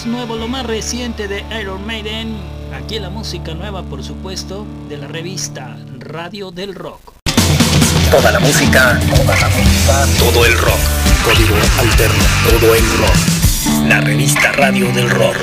Más 0.00 0.06
nuevo, 0.06 0.36
lo 0.36 0.48
más 0.48 0.64
reciente 0.64 1.28
de 1.28 1.44
Iron 1.60 1.84
Maiden. 1.86 2.34
Aquí 2.72 2.98
la 2.98 3.10
música 3.10 3.52
nueva, 3.52 3.82
por 3.82 4.02
supuesto, 4.02 4.66
de 4.88 4.96
la 4.96 5.08
revista 5.08 5.76
Radio 5.98 6.50
del 6.50 6.74
Rock. 6.74 7.16
Toda 8.10 8.32
la 8.32 8.40
música, 8.40 8.98
toda 9.14 9.36
la 9.36 9.48
música, 9.48 10.06
todo 10.18 10.46
el 10.46 10.56
rock. 10.56 10.80
Código 11.22 11.54
alterno, 11.78 12.24
todo 12.48 12.74
el 12.74 12.84
rock. 12.98 13.88
La 13.88 14.00
revista 14.00 14.52
Radio 14.52 14.90
del 14.92 15.10
Rock. 15.10 15.36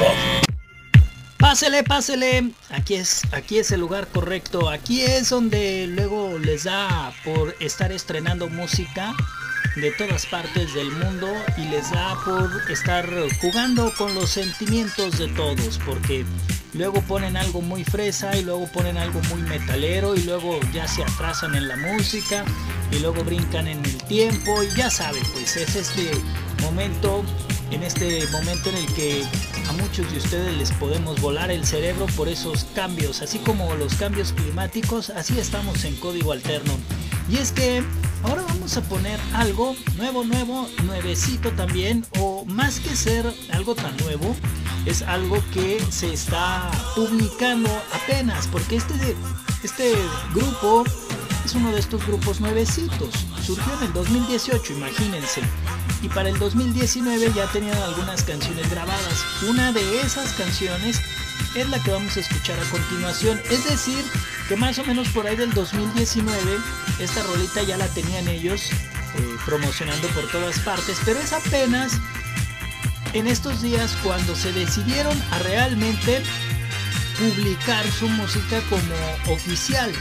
Pásele, 1.38 1.84
pásele. 1.84 2.52
Aquí 2.72 2.96
es, 2.96 3.22
aquí 3.34 3.60
es 3.60 3.72
el 3.72 3.82
lugar 3.82 4.08
correcto. 4.08 4.70
Aquí 4.70 5.02
es 5.02 5.30
donde 5.30 5.86
luego 5.88 6.40
les 6.40 6.64
da 6.64 7.14
por 7.24 7.56
estar 7.60 7.92
estrenando 7.92 8.50
música 8.50 9.14
de 9.82 9.92
todas 9.92 10.26
partes 10.26 10.74
del 10.74 10.92
mundo 10.92 11.28
y 11.56 11.66
les 11.66 11.92
da 11.92 12.18
por 12.26 12.50
estar 12.72 13.08
jugando 13.40 13.94
con 13.96 14.16
los 14.16 14.32
sentimientos 14.32 15.20
de 15.20 15.28
todos, 15.28 15.80
porque 15.86 16.26
luego 16.74 17.02
ponen 17.04 17.38
algo 17.38 17.62
muy 17.62 17.84
fresa 17.84 18.36
y 18.36 18.44
luego 18.44 18.68
ponen 18.72 18.98
algo 18.98 19.22
muy 19.30 19.42
metalero 19.44 20.16
y 20.16 20.24
luego 20.24 20.60
ya 20.74 20.88
se 20.88 21.04
atrasan 21.04 21.54
en 21.54 21.68
la 21.68 21.76
música 21.78 22.44
y 22.92 23.00
luego 23.00 23.24
brincan 23.24 23.68
en 23.68 23.86
el 23.86 23.98
tiempo 24.06 24.64
y 24.64 24.76
ya 24.76 24.90
saben, 24.90 25.24
pues 25.34 25.56
es 25.58 25.76
este 25.76 26.12
momento, 26.64 27.24
en 27.70 27.84
este 27.84 28.26
momento 28.32 28.70
en 28.70 28.78
el 28.78 28.94
que 28.96 29.24
a 29.68 29.74
muchos 29.74 30.12
de 30.12 30.18
ustedes 30.18 30.58
les 30.58 30.72
podemos 30.74 31.20
volar 31.22 31.52
el 31.52 31.66
cerebro 31.66 32.06
por 32.16 32.28
esos 32.28 32.66
cambios, 32.76 33.22
así 33.22 33.40
como 33.40 33.74
los 33.76 33.96
cambios 33.96 34.34
climáticos, 34.34 35.10
así 35.10 35.38
estamos 35.40 35.84
en 35.86 35.96
código 35.96 36.32
alterno. 36.32 36.74
Y 37.30 37.38
es 37.38 37.52
que 37.52 37.84
ahora 38.24 38.44
vamos 38.44 38.78
a 38.78 38.82
poner 38.82 39.20
algo 39.34 39.76
nuevo, 39.98 40.24
nuevo, 40.24 40.68
nuevecito 40.84 41.52
también, 41.52 42.06
o 42.20 42.46
más 42.46 42.80
que 42.80 42.96
ser 42.96 43.26
algo 43.52 43.76
tan 43.76 43.96
nuevo, 43.98 44.36
es 44.86 45.02
algo 45.02 45.44
que 45.54 45.84
se 45.90 46.14
está 46.14 46.72
publicando 46.96 47.70
apenas, 47.94 48.48
porque 48.48 48.78
este, 48.78 49.16
este 49.64 49.94
grupo 50.34 50.86
es 51.44 51.56
uno 51.56 51.72
de 51.72 51.80
estos 51.80 52.06
grupos 52.06 52.40
nuevecitos. 52.40 53.26
Surgió 53.46 53.74
en 53.80 53.88
el 53.88 53.94
2018, 53.94 54.74
imagínense. 54.74 55.42
Y 56.02 56.10
para 56.10 56.30
el 56.30 56.38
2019 56.38 57.32
ya 57.36 57.48
tenían 57.52 57.78
algunas 57.78 58.24
canciones 58.24 58.70
grabadas. 58.70 59.26
Una 59.50 59.72
de 59.72 60.02
esas 60.02 60.34
canciones 60.34 61.02
es 61.56 61.70
la 61.70 61.82
que 61.82 61.92
vamos 61.92 62.16
a 62.18 62.20
escuchar 62.20 62.60
a 62.60 62.70
continuación. 62.70 63.42
Es 63.50 63.68
decir, 63.68 64.04
que 64.48 64.56
más 64.56 64.78
o 64.80 64.86
menos 64.86 65.10
por 65.10 65.26
ahí 65.26 65.36
del 65.36 65.54
2019 65.54 66.58
esta 67.00 67.24
rolita 67.24 67.64
ya 67.64 67.78
la 67.78 67.88
tenían 67.88 68.28
ellos 68.28 68.72
eh, 68.72 69.38
promocionando 69.46 70.08
por 70.10 70.28
todas 70.30 70.60
partes, 70.60 71.00
pero 71.04 71.20
es 71.20 71.34
apenas 71.34 71.94
en 73.14 73.28
estos 73.28 73.62
días 73.62 73.96
cuando 74.04 74.36
se 74.36 74.52
decidieron 74.52 75.20
a 75.32 75.40
realmente 75.40 76.22
publicar 77.18 77.84
su 77.92 78.08
música 78.10 78.62
como 78.70 79.34
oficial, 79.34 79.92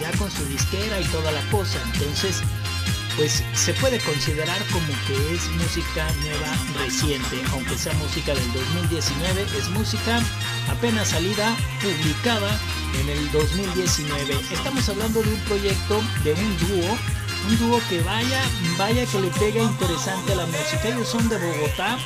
ya 0.00 0.10
con 0.18 0.30
su 0.30 0.44
disquera 0.46 1.00
y 1.00 1.04
toda 1.06 1.32
la 1.32 1.40
cosa. 1.50 1.78
Entonces, 1.94 2.42
pues 3.18 3.42
se 3.52 3.74
puede 3.74 3.98
considerar 3.98 4.64
como 4.72 4.86
que 5.06 5.34
es 5.34 5.48
música 5.50 6.06
nueva 6.22 6.54
reciente, 6.78 7.42
aunque 7.50 7.76
sea 7.76 7.92
música 7.94 8.32
del 8.32 8.52
2019, 8.52 9.42
es 9.58 9.68
música 9.70 10.22
apenas 10.70 11.08
salida, 11.08 11.56
publicada 11.82 12.56
en 13.00 13.08
el 13.08 13.30
2019. 13.32 14.38
Estamos 14.52 14.88
hablando 14.88 15.20
de 15.20 15.34
un 15.34 15.40
proyecto, 15.40 16.00
de 16.22 16.32
un 16.32 16.58
dúo, 16.58 16.96
un 17.48 17.58
dúo 17.58 17.80
que 17.88 18.00
vaya, 18.02 18.40
vaya 18.78 19.04
que 19.04 19.20
le 19.20 19.28
pega 19.30 19.62
interesante 19.62 20.32
a 20.34 20.36
la 20.36 20.46
música. 20.46 20.84
Ellos 20.84 21.08
son 21.08 21.28
de 21.28 21.38
Bogotá, 21.38 21.98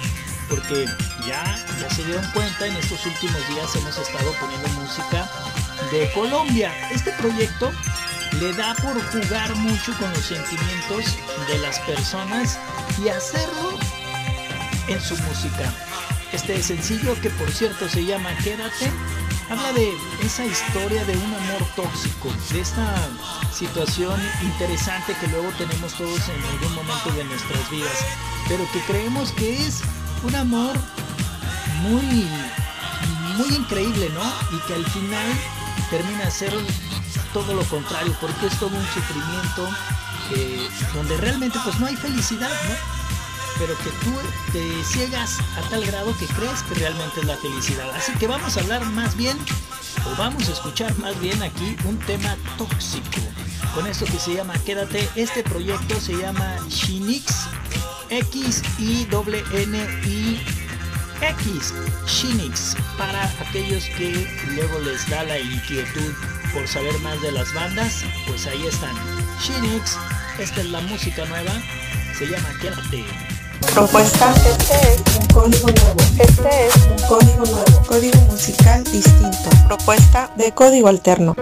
porque 0.49 0.87
ya, 1.27 1.45
ya 1.79 1.91
se 1.91 2.05
dieron 2.05 2.25
cuenta, 2.33 2.67
en 2.67 2.77
estos 2.77 3.05
últimos 3.05 3.49
días 3.49 3.77
hemos 3.77 3.99
estado 3.99 4.33
poniendo 4.41 4.67
música 4.81 5.31
de 5.91 6.11
Colombia. 6.13 6.73
Este 6.91 7.13
proyecto 7.13 7.71
le 8.43 8.53
da 8.55 8.75
por 8.75 9.01
jugar 9.13 9.55
mucho 9.55 9.97
con 9.99 10.11
los 10.11 10.25
sentimientos 10.25 11.17
de 11.47 11.59
las 11.59 11.79
personas 11.81 12.59
y 12.99 13.09
hacerlo 13.09 13.79
en 14.89 15.01
su 15.01 15.17
música. 15.17 15.73
Este 16.33 16.61
sencillo, 16.61 17.15
que 17.21 17.31
por 17.31 17.49
cierto 17.53 17.89
se 17.89 18.05
llama 18.05 18.35
Quédate, 18.43 18.91
habla 19.49 19.73
de 19.75 19.93
esa 20.25 20.45
historia 20.45 21.05
de 21.05 21.17
un 21.17 21.35
amor 21.35 21.65
tóxico, 21.77 22.33
de 22.53 22.61
esta 22.63 22.97
situación 23.55 24.21
interesante 24.43 25.15
que 25.21 25.29
luego 25.29 25.51
tenemos 25.57 25.95
todos 25.95 26.21
en 26.29 26.43
algún 26.43 26.75
momento 26.75 27.13
de 27.13 27.23
nuestras 27.23 27.71
vidas, 27.71 27.97
pero 28.49 28.67
que 28.73 28.81
creemos 28.93 29.31
que 29.33 29.65
es 29.65 29.83
un 30.25 30.35
amor 30.35 30.77
muy, 31.83 32.27
muy 33.37 33.55
increíble, 33.55 34.11
¿no? 34.13 34.57
Y 34.57 34.61
que 34.67 34.75
al 34.75 34.87
final 34.87 35.27
termina 35.91 36.29
ser 36.29 36.53
todo 37.33 37.55
lo 37.55 37.65
contrario, 37.65 38.15
porque 38.21 38.47
es 38.47 38.59
todo 38.59 38.77
un 38.77 38.87
sufrimiento 38.87 39.69
eh, 40.35 40.69
donde 40.95 41.17
realmente 41.17 41.59
pues 41.65 41.79
no 41.81 41.87
hay 41.87 41.97
felicidad, 41.97 42.51
¿no? 42.69 42.75
Pero 43.59 43.77
que 43.79 43.91
tú 44.05 44.13
te 44.53 44.85
ciegas 44.85 45.39
a 45.57 45.69
tal 45.69 45.85
grado 45.85 46.17
que 46.19 46.27
crees 46.27 46.63
que 46.63 46.75
realmente 46.75 47.21
es 47.21 47.27
la 47.27 47.37
felicidad. 47.37 47.91
Así 47.95 48.13
que 48.13 48.27
vamos 48.27 48.57
a 48.57 48.61
hablar 48.61 48.85
más 48.87 49.17
bien, 49.17 49.37
o 50.07 50.17
vamos 50.17 50.49
a 50.49 50.53
escuchar 50.53 50.97
más 50.99 51.19
bien 51.21 51.43
aquí 51.43 51.77
un 51.85 51.99
tema 51.99 52.37
tóxico. 52.57 53.21
Con 53.75 53.87
esto 53.87 54.05
que 54.07 54.19
se 54.19 54.35
llama 54.35 54.55
Quédate, 54.65 55.09
este 55.15 55.43
proyecto 55.43 56.01
se 56.01 56.15
llama 56.15 56.57
Shinix 56.69 57.47
X 58.11 58.63
I 58.79 59.07
N 59.11 59.45
N 59.55 59.79
I 60.07 60.41
X 61.23 61.73
Shinix 62.07 62.77
para 62.99 63.25
aquellos 63.41 63.85
que 63.97 64.29
luego 64.55 64.79
les 64.81 65.09
da 65.09 65.23
la 65.25 65.39
inquietud 65.39 66.13
por 66.53 66.67
saber 66.69 66.99
más 67.01 67.21
de 67.23 67.33
las 67.33 67.53
bandas, 67.55 68.05
pues 68.27 68.47
ahí 68.47 68.67
están. 68.67 68.95
Shinix, 69.41 69.97
esta 70.39 70.61
es 70.61 70.71
la 70.71 70.81
música 70.81 71.25
nueva, 71.27 71.53
se 72.19 72.27
llama 72.27 72.49
Quédate. 72.61 73.05
Propuesta, 73.75 74.35
este 74.35 74.95
es 74.95 75.17
un 75.19 75.27
código 75.29 75.69
nuevo. 75.69 76.01
Este 76.19 76.67
es 76.67 76.77
un 76.77 77.09
código 77.09 77.45
nuevo. 77.47 77.83
Código 77.87 78.21
musical 78.23 78.85
distinto. 78.85 79.51
Propuesta 79.67 80.31
de 80.37 80.53
código 80.53 80.89
alterno. 80.89 81.37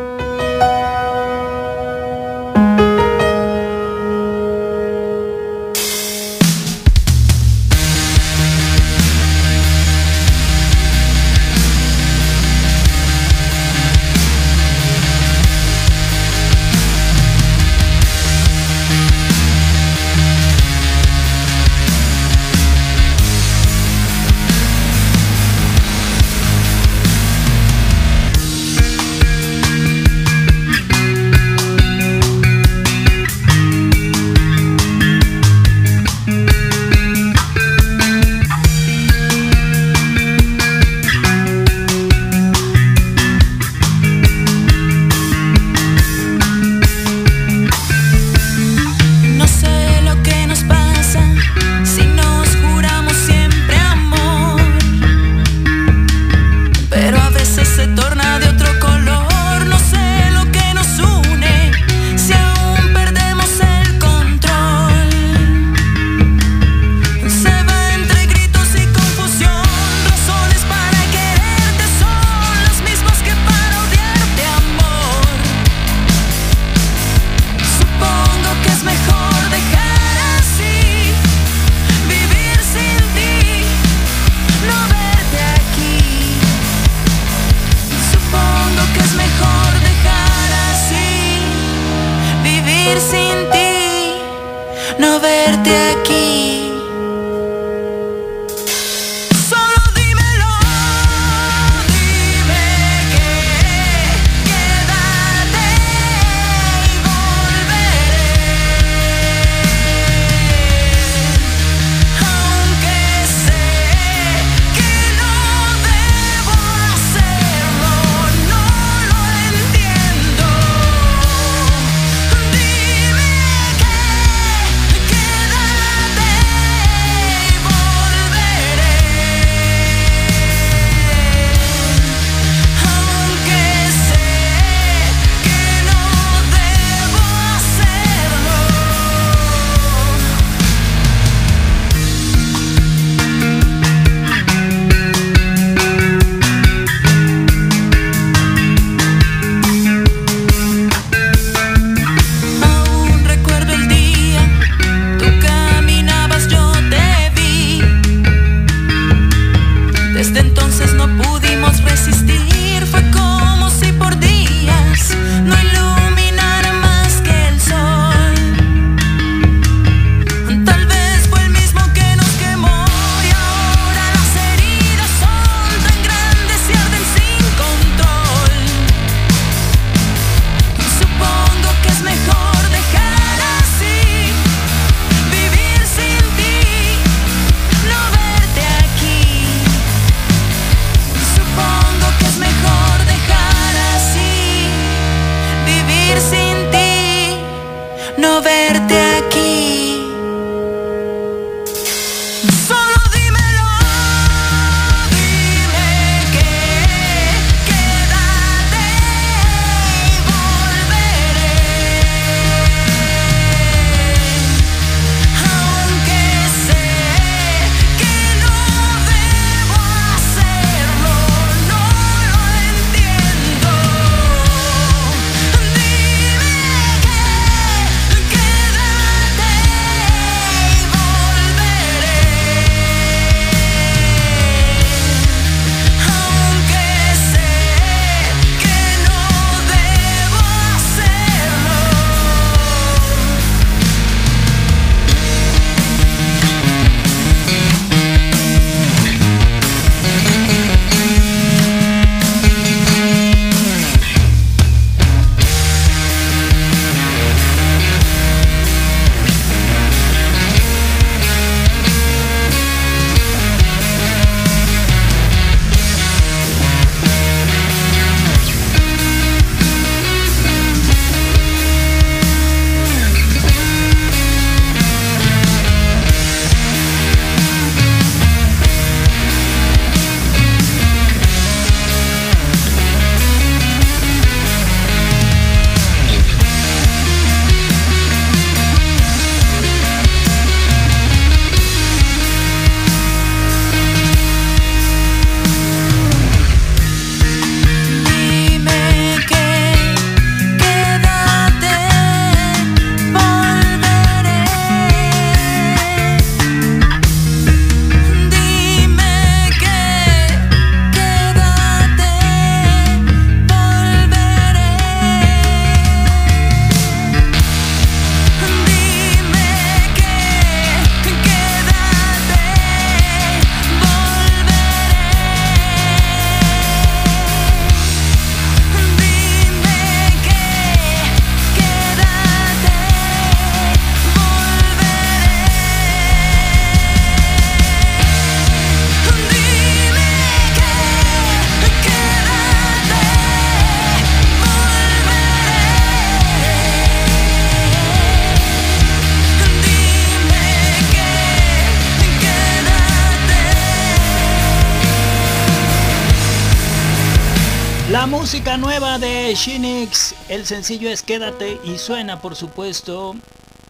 Música 358.10 358.56
nueva 358.56 358.98
de 358.98 359.32
Shinix, 359.36 360.16
el 360.28 360.44
sencillo 360.44 360.90
es 360.90 361.04
Quédate 361.04 361.60
y 361.62 361.78
suena 361.78 362.20
por 362.20 362.34
supuesto 362.34 363.14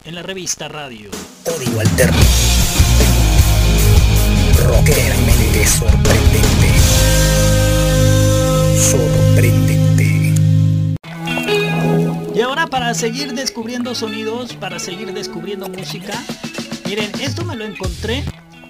en 0.04 0.14
la 0.14 0.22
revista 0.22 0.66
Radio. 0.66 1.10
Código 1.44 1.78
Alterno. 1.80 2.16
Rockeramente 4.64 5.66
sorprendente. 5.66 6.68
Sorprendente. 8.78 10.34
Y 12.34 12.40
ahora 12.40 12.66
para 12.66 12.94
seguir 12.94 13.34
descubriendo 13.34 13.94
sonidos, 13.94 14.54
para 14.54 14.78
seguir 14.78 15.12
descubriendo 15.12 15.68
música, 15.68 16.18
miren, 16.86 17.12
esto 17.20 17.44
me 17.44 17.56
lo 17.56 17.66
encontré 17.66 18.24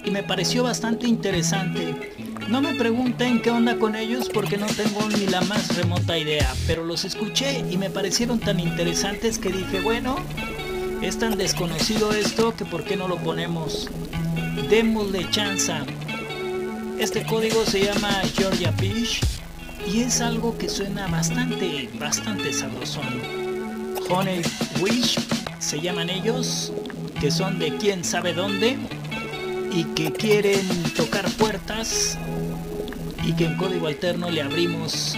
y 0.05 0.11
me 0.11 0.25
pareció 0.25 0.65
bastante 0.65 1.07
interesante. 1.07 2.30
No 2.51 2.61
me 2.61 2.75
pregunten 2.75 3.41
qué 3.41 3.53
onda 3.53 3.79
con 3.79 3.95
ellos 3.95 4.29
porque 4.29 4.59
no 4.59 4.67
tengo 4.67 5.09
ni 5.17 5.27
la 5.27 5.41
más 5.43 5.77
remota 5.77 6.19
idea, 6.19 6.53
pero 6.67 6.85
los 6.85 7.05
escuché 7.05 7.65
y 7.71 7.77
me 7.77 7.91
parecieron 7.91 8.41
tan 8.41 8.59
interesantes 8.59 9.39
que 9.39 9.51
dije, 9.51 9.81
bueno, 9.81 10.17
es 11.01 11.17
tan 11.17 11.39
desconocido 11.39 12.13
esto 12.13 12.57
que 12.57 12.65
por 12.65 12.83
qué 12.83 12.97
no 12.97 13.07
lo 13.07 13.19
ponemos. 13.19 13.89
Démosle 14.69 15.31
chanza. 15.31 15.85
Este 16.99 17.25
código 17.25 17.65
se 17.65 17.85
llama 17.85 18.21
Georgia 18.35 18.73
Fish 18.73 19.21
y 19.87 20.01
es 20.01 20.21
algo 20.21 20.59
que 20.59 20.69
suena 20.69 21.07
bastante, 21.07 21.89
bastante 22.01 22.53
sabrosón. 22.53 23.23
Honey 24.09 24.43
Wish 24.81 25.21
se 25.61 25.81
llaman 25.81 26.11
ellos, 26.11 26.73
que 27.21 27.31
son 27.31 27.61
de 27.61 27.77
quién 27.77 28.03
sabe 28.03 28.35
dónde 28.35 28.77
y 29.71 29.85
que 29.95 30.13
quieren 30.13 30.67
tocar 30.97 31.29
puertas 31.33 32.19
y 33.25 33.33
que 33.33 33.47
en 33.47 33.57
código 33.57 33.87
alterno 33.87 34.31
le 34.31 34.43
abrimos 34.43 35.17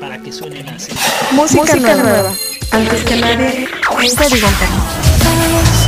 para 0.00 0.18
que 0.18 0.32
suenen 0.32 0.68
así. 0.68 0.92
Música, 1.32 1.76
nueva. 1.76 2.32
Antes 2.70 3.04
que 3.04 3.16
nadie, 3.16 3.68
código 4.16 4.46
alterno. 4.46 5.83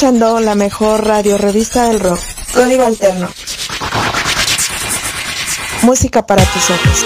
Escuchando 0.00 0.40
la 0.40 0.54
mejor 0.54 1.06
radio 1.06 1.36
revista 1.36 1.88
del 1.88 2.00
rock. 2.00 2.18
Código 2.54 2.86
Alterno. 2.86 3.28
Música 5.82 6.24
para 6.24 6.42
tus 6.42 6.70
ojos. 6.70 7.04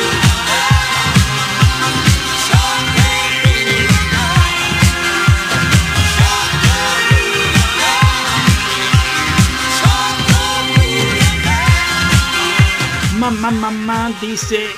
Mamá, 13.18 13.51
mamá, 13.51 14.12
dice. 14.20 14.68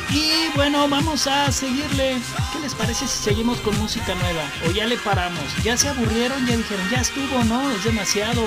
Bueno, 0.56 0.88
vamos 0.88 1.26
a 1.26 1.52
seguirle. 1.52 2.16
¿Qué 2.50 2.58
les 2.60 2.74
parece 2.74 3.06
si 3.06 3.22
seguimos 3.24 3.60
con 3.60 3.78
música 3.78 4.14
nueva? 4.14 4.42
O 4.66 4.70
ya 4.70 4.86
le 4.86 4.96
paramos. 4.96 5.44
Ya 5.62 5.76
se 5.76 5.86
aburrieron, 5.86 6.46
ya 6.46 6.56
dijeron, 6.56 6.88
ya 6.90 7.02
estuvo, 7.02 7.44
¿no? 7.44 7.70
Es 7.72 7.84
demasiado. 7.84 8.42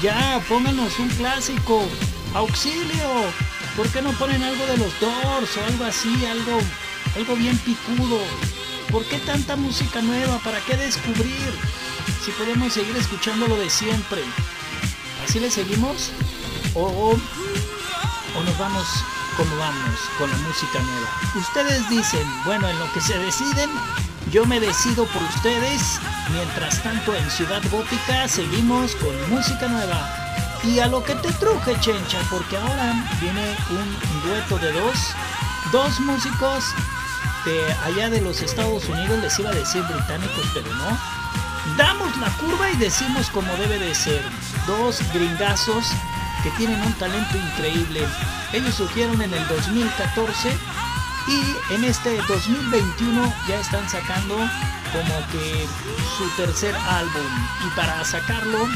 Ya, 0.00 0.42
pónganos 0.48 0.98
un 0.98 1.10
clásico. 1.10 1.86
Auxilio. 2.32 3.06
¿Por 3.76 3.86
qué 3.88 4.00
no 4.00 4.12
ponen 4.12 4.42
algo 4.42 4.64
de 4.64 4.78
los 4.78 4.98
Doors 4.98 5.58
o 5.58 5.64
algo 5.66 5.84
así? 5.84 6.24
Algo, 6.24 6.58
algo 7.16 7.36
bien 7.36 7.58
picudo. 7.58 8.18
¿Por 8.90 9.04
qué 9.04 9.18
tanta 9.18 9.54
música 9.54 10.00
nueva? 10.00 10.38
¿Para 10.38 10.58
qué 10.60 10.78
descubrir? 10.78 11.52
Si 12.24 12.30
podemos 12.30 12.72
seguir 12.72 12.96
escuchando 12.96 13.46
lo 13.46 13.58
de 13.58 13.68
siempre. 13.68 14.22
¿Así 15.22 15.38
le 15.38 15.50
seguimos? 15.50 16.12
O, 16.74 16.84
o, 16.84 17.10
o 17.10 18.42
nos 18.42 18.58
vamos 18.58 18.86
como 19.36 19.56
vamos 19.56 19.98
con 20.18 20.30
la 20.30 20.36
música 20.38 20.78
nueva. 20.80 21.08
Ustedes 21.34 21.88
dicen, 21.88 22.26
bueno, 22.44 22.68
en 22.68 22.78
lo 22.78 22.92
que 22.92 23.00
se 23.00 23.18
deciden, 23.18 23.70
yo 24.30 24.44
me 24.46 24.60
decido 24.60 25.06
por 25.06 25.22
ustedes. 25.22 26.00
Mientras 26.32 26.82
tanto, 26.82 27.14
en 27.14 27.30
Ciudad 27.30 27.62
Gótica 27.70 28.28
seguimos 28.28 28.94
con 28.96 29.30
música 29.30 29.68
nueva. 29.68 30.08
Y 30.64 30.78
a 30.78 30.86
lo 30.86 31.02
que 31.02 31.14
te 31.16 31.32
truje, 31.32 31.78
chencha, 31.80 32.18
porque 32.30 32.56
ahora 32.56 32.94
viene 33.20 33.56
un 33.70 34.22
dueto 34.22 34.58
de 34.58 34.72
dos, 34.72 34.96
dos 35.72 36.00
músicos 36.00 36.64
de 37.44 37.72
allá 37.84 38.08
de 38.08 38.20
los 38.20 38.40
Estados 38.40 38.88
Unidos, 38.88 39.20
les 39.20 39.38
iba 39.38 39.50
a 39.50 39.54
decir 39.54 39.82
británicos, 39.82 40.46
pero 40.54 40.72
no. 40.74 40.98
Damos 41.76 42.16
la 42.18 42.28
curva 42.36 42.70
y 42.70 42.76
decimos 42.76 43.28
como 43.30 43.52
debe 43.56 43.78
de 43.78 43.94
ser. 43.94 44.22
Dos 44.66 45.00
gringazos 45.12 45.86
que 46.42 46.50
tienen 46.52 46.80
un 46.82 46.92
talento 46.94 47.36
increíble. 47.36 48.06
Ellos 48.52 48.74
surgieron 48.74 49.20
en 49.22 49.32
el 49.32 49.46
2014 49.48 50.56
y 51.28 51.74
en 51.74 51.84
este 51.84 52.16
2021 52.28 53.32
ya 53.48 53.60
están 53.60 53.88
sacando 53.88 54.36
como 54.92 55.26
que 55.30 55.66
su 56.16 56.28
tercer 56.36 56.74
álbum 56.74 57.26
y 57.66 57.70
para 57.76 58.04
sacarlo 58.04 58.68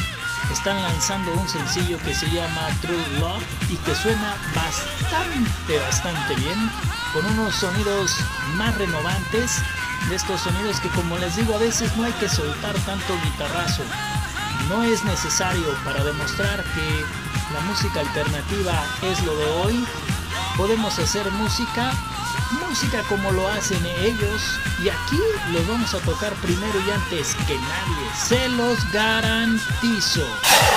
están 0.52 0.80
lanzando 0.80 1.32
un 1.32 1.48
sencillo 1.48 1.98
que 1.98 2.14
se 2.14 2.30
llama 2.30 2.68
True 2.80 3.18
Love 3.18 3.42
y 3.68 3.76
que 3.76 3.94
suena 3.94 4.36
bastante 4.54 5.78
bastante 5.80 6.34
bien 6.36 6.70
con 7.12 7.26
unos 7.26 7.54
sonidos 7.56 8.16
más 8.54 8.76
renovantes 8.76 9.60
de 10.08 10.14
estos 10.14 10.40
sonidos 10.40 10.78
que 10.80 10.88
como 10.90 11.18
les 11.18 11.36
digo 11.36 11.56
a 11.56 11.58
veces 11.58 11.94
no 11.96 12.04
hay 12.04 12.12
que 12.12 12.28
soltar 12.28 12.74
tanto 12.80 13.18
guitarrazo 13.24 13.82
no 14.68 14.82
es 14.82 15.04
necesario 15.04 15.74
para 15.84 16.02
demostrar 16.04 16.62
que 16.74 17.04
la 17.56 17.62
música 17.62 18.00
alternativa 18.00 18.84
es 19.02 19.22
lo 19.24 19.34
de 19.34 19.46
hoy. 19.62 19.86
podemos 20.58 20.98
hacer 20.98 21.30
música, 21.32 21.92
música 22.68 23.02
como 23.08 23.30
lo 23.32 23.48
hacen 23.48 23.84
ellos. 23.86 24.42
Y 24.82 24.90
aquí 24.90 25.18
los 25.52 25.66
vamos 25.66 25.94
a 25.94 25.98
tocar 26.00 26.34
primero 26.34 26.78
y 26.86 26.90
antes 26.90 27.34
que 27.46 27.54
nadie. 27.54 28.10
Se 28.28 28.48
los 28.50 28.78
garantizo. 28.92 30.26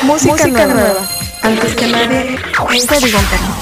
Música, 0.03 0.47
nueva. 0.47 1.05
Antes 1.43 1.75
que 1.75 1.87
nadie, 1.87 2.39
código 2.55 3.17
alterno. 3.19 3.55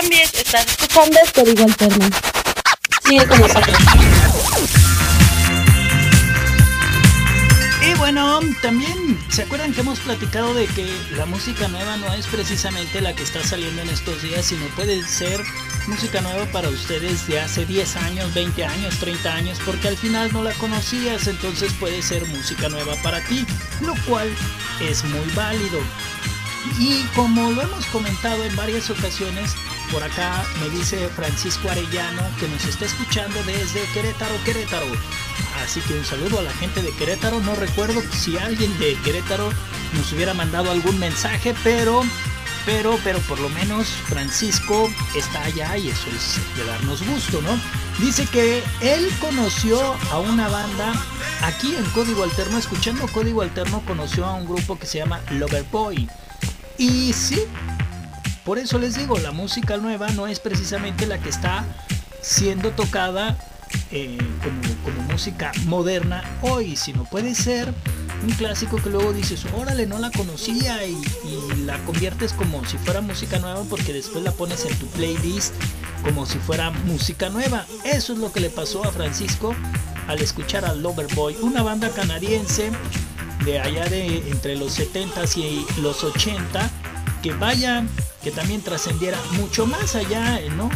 Cambies, 0.00 0.34
estás 0.34 0.66
escuchando 0.66 1.18
Código 1.32 1.64
Alterno. 1.64 2.06
Sigue 3.06 3.26
con 3.26 3.40
nosotros. 3.40 3.76
Y 7.80 7.94
bueno, 7.98 8.40
también 8.60 9.18
se 9.28 9.42
acuerdan 9.42 9.72
que 9.72 9.82
hemos 9.82 10.00
platicado 10.00 10.52
de 10.54 10.66
que 10.66 10.92
la 11.16 11.26
música 11.26 11.68
nueva 11.68 11.96
no 11.98 12.12
es 12.12 12.26
precisamente 12.26 13.00
la 13.00 13.14
que 13.14 13.22
está 13.22 13.44
saliendo 13.44 13.82
en 13.82 13.90
estos 13.90 14.20
días, 14.22 14.46
sino 14.46 14.66
puede 14.74 15.06
ser 15.06 15.40
música 15.86 16.20
nueva 16.22 16.46
para 16.46 16.70
ustedes 16.70 17.28
de 17.28 17.40
hace 17.40 17.64
10 17.64 17.96
años, 17.96 18.34
20 18.34 18.64
años, 18.64 18.98
30 18.98 19.32
años, 19.32 19.58
porque 19.64 19.88
al 19.88 19.96
final 19.96 20.32
no 20.32 20.42
la 20.42 20.52
conocías, 20.54 21.28
entonces 21.28 21.72
puede 21.74 22.02
ser 22.02 22.26
música 22.26 22.68
nueva 22.68 22.96
para 23.02 23.20
ti, 23.26 23.46
lo 23.80 23.94
cual 24.06 24.28
es 24.80 25.04
muy 25.04 25.30
válido. 25.36 25.78
Y 26.80 27.02
como 27.14 27.52
lo 27.52 27.62
hemos 27.62 27.84
comentado 27.86 28.42
en 28.42 28.56
varias 28.56 28.88
ocasiones, 28.88 29.54
por 29.94 30.02
acá 30.02 30.44
me 30.60 30.68
dice 30.70 31.08
Francisco 31.10 31.70
Arellano 31.70 32.22
que 32.40 32.48
nos 32.48 32.64
está 32.64 32.84
escuchando 32.84 33.40
desde 33.44 33.80
Querétaro, 33.92 34.34
Querétaro. 34.44 34.86
Así 35.62 35.80
que 35.82 35.94
un 35.94 36.04
saludo 36.04 36.40
a 36.40 36.42
la 36.42 36.52
gente 36.54 36.82
de 36.82 36.90
Querétaro. 36.90 37.38
No 37.40 37.54
recuerdo 37.54 38.02
si 38.12 38.36
alguien 38.36 38.76
de 38.80 38.96
Querétaro 39.04 39.50
nos 39.96 40.12
hubiera 40.12 40.34
mandado 40.34 40.72
algún 40.72 40.98
mensaje, 40.98 41.54
pero 41.62 42.02
pero, 42.66 42.98
pero 43.04 43.20
por 43.20 43.38
lo 43.38 43.48
menos 43.50 43.86
Francisco 43.86 44.90
está 45.14 45.44
allá 45.44 45.76
y 45.76 45.90
eso 45.90 46.08
es 46.08 46.40
de 46.56 46.64
darnos 46.64 47.06
gusto, 47.06 47.40
¿no? 47.42 47.50
Dice 48.04 48.26
que 48.26 48.64
él 48.80 49.08
conoció 49.20 49.78
a 50.10 50.18
una 50.18 50.48
banda 50.48 50.92
aquí 51.42 51.76
en 51.76 51.84
Código 51.90 52.24
Alterno, 52.24 52.58
escuchando 52.58 53.06
Código 53.06 53.42
Alterno, 53.42 53.80
conoció 53.86 54.26
a 54.26 54.34
un 54.34 54.46
grupo 54.46 54.76
que 54.76 54.86
se 54.86 54.98
llama 54.98 55.20
Loverboy. 55.30 56.08
Y 56.78 57.12
sí, 57.12 57.44
por 58.44 58.58
eso 58.58 58.78
les 58.78 58.96
digo, 58.96 59.18
la 59.18 59.32
música 59.32 59.76
nueva 59.76 60.08
no 60.10 60.26
es 60.26 60.40
precisamente 60.40 61.06
la 61.06 61.18
que 61.18 61.28
está 61.28 61.64
siendo 62.20 62.70
tocada 62.70 63.36
eh, 63.90 64.18
como, 64.42 65.04
música 65.12 65.52
moderna 65.66 66.24
hoy, 66.42 66.74
sino 66.76 67.04
puede 67.04 67.34
ser 67.34 67.72
un 68.22 68.30
clásico 68.32 68.78
que 68.82 68.90
luego 68.90 69.12
dices, 69.12 69.44
órale, 69.56 69.86
no 69.86 69.98
la 69.98 70.10
conocía 70.10 70.84
y, 70.84 70.96
la 71.64 71.78
conviertes 71.84 72.32
como 72.32 72.64
si 72.64 72.76
fuera 72.78 73.00
música 73.00 73.38
nueva 73.38 73.62
porque 73.70 73.92
después 73.92 74.24
la 74.24 74.32
pones 74.32 74.64
en 74.64 74.76
tu 74.78 74.86
playlist 74.88 75.54
como 76.02 76.26
si 76.26 76.38
fuera 76.38 76.70
música 76.70 77.30
nueva. 77.30 77.64
Eso 77.84 78.12
es 78.12 78.18
lo 78.18 78.32
que 78.32 78.40
le 78.40 78.50
pasó 78.50 78.84
a 78.84 78.92
Francisco 78.92 79.54
al 80.08 80.20
escuchar 80.20 80.64
a 80.64 80.74
Loverboy, 80.74 81.36
una 81.40 81.62
banda 81.62 81.88
canadiense 81.90 82.70
de 83.44 83.60
allá 83.60 83.86
de 83.86 84.28
entre 84.30 84.56
los 84.56 84.78
70s 84.78 85.36
y 85.36 85.64
los 85.80 86.02
80 86.02 86.70
que 87.22 87.32
vaya, 87.32 87.84
que 88.24 88.30
también 88.30 88.62
trascendiera 88.62 89.18
mucho 89.32 89.66
más 89.66 89.94
allá, 89.94 90.40
¿no? 90.56 90.70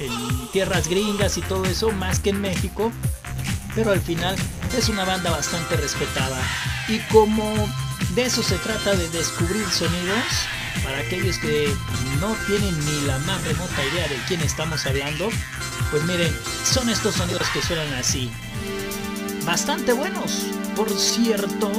en 0.00 0.48
tierras 0.52 0.88
gringas 0.88 1.36
y 1.36 1.42
todo 1.42 1.64
eso, 1.64 1.90
más 1.90 2.20
que 2.20 2.30
en 2.30 2.40
México, 2.40 2.92
pero 3.74 3.90
al 3.90 4.00
final 4.00 4.36
es 4.76 4.88
una 4.88 5.04
banda 5.04 5.30
bastante 5.30 5.76
respetada. 5.76 6.38
Y 6.88 7.00
como 7.12 7.52
de 8.14 8.22
eso 8.22 8.42
se 8.42 8.56
trata 8.58 8.94
de 8.94 9.08
descubrir 9.10 9.66
sonidos, 9.68 10.24
para 10.84 10.98
aquellos 10.98 11.36
que 11.38 11.74
no 12.20 12.34
tienen 12.46 12.78
ni 12.86 13.06
la 13.06 13.18
más 13.18 13.42
remota 13.44 13.84
idea 13.92 14.08
de 14.08 14.16
quién 14.28 14.40
estamos 14.40 14.86
hablando, 14.86 15.28
pues 15.90 16.04
miren, 16.04 16.34
son 16.64 16.88
estos 16.88 17.16
sonidos 17.16 17.48
que 17.52 17.60
suenan 17.60 17.92
así. 17.94 18.30
Bastante 19.44 19.92
buenos, 19.92 20.46
por 20.76 20.88
cierto. 20.90 21.72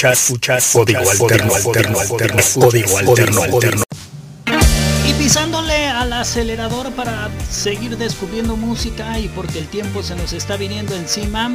Escuchas, 0.00 0.22
escuchas, 0.22 0.70
código 0.72 1.10
alterno, 1.10 1.54
alterno, 1.54 2.00
alterno, 2.00 2.42
código 2.54 2.98
alterno, 2.98 3.42
alterno. 3.42 3.84
Y 5.06 5.12
pisándole 5.14 5.88
al 5.88 6.12
acelerador 6.14 6.90
para 6.92 7.28
seguir 7.50 7.98
descubriendo 7.98 8.56
música 8.56 9.18
y 9.18 9.28
porque 9.28 9.58
el 9.58 9.68
tiempo 9.68 10.02
se 10.02 10.16
nos 10.16 10.32
está 10.32 10.56
viniendo 10.56 10.94
encima, 10.96 11.50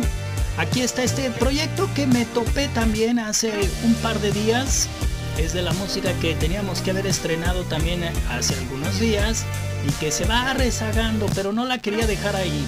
aquí 0.57 0.81
está 0.81 1.03
este 1.03 1.31
proyecto 1.31 1.89
que 1.95 2.05
me 2.05 2.25
topé 2.25 2.67
también 2.67 3.17
hace 3.17 3.51
un 3.83 3.95
par 3.95 4.19
de 4.19 4.31
días. 4.31 4.87
Es 5.39 5.53
de 5.53 5.63
la 5.63 5.73
música 5.73 6.13
que 6.21 6.35
teníamos 6.35 6.81
que 6.81 6.91
haber 6.91 7.07
estrenado 7.07 7.63
también 7.63 8.03
hace 8.29 8.53
algunos 8.53 8.99
días 8.99 9.43
y 9.87 9.91
que 9.93 10.11
se 10.11 10.25
va 10.25 10.53
rezagando, 10.53 11.25
pero 11.33 11.51
no 11.51 11.65
la 11.65 11.79
quería 11.79 12.05
dejar 12.05 12.35
ahí. 12.35 12.65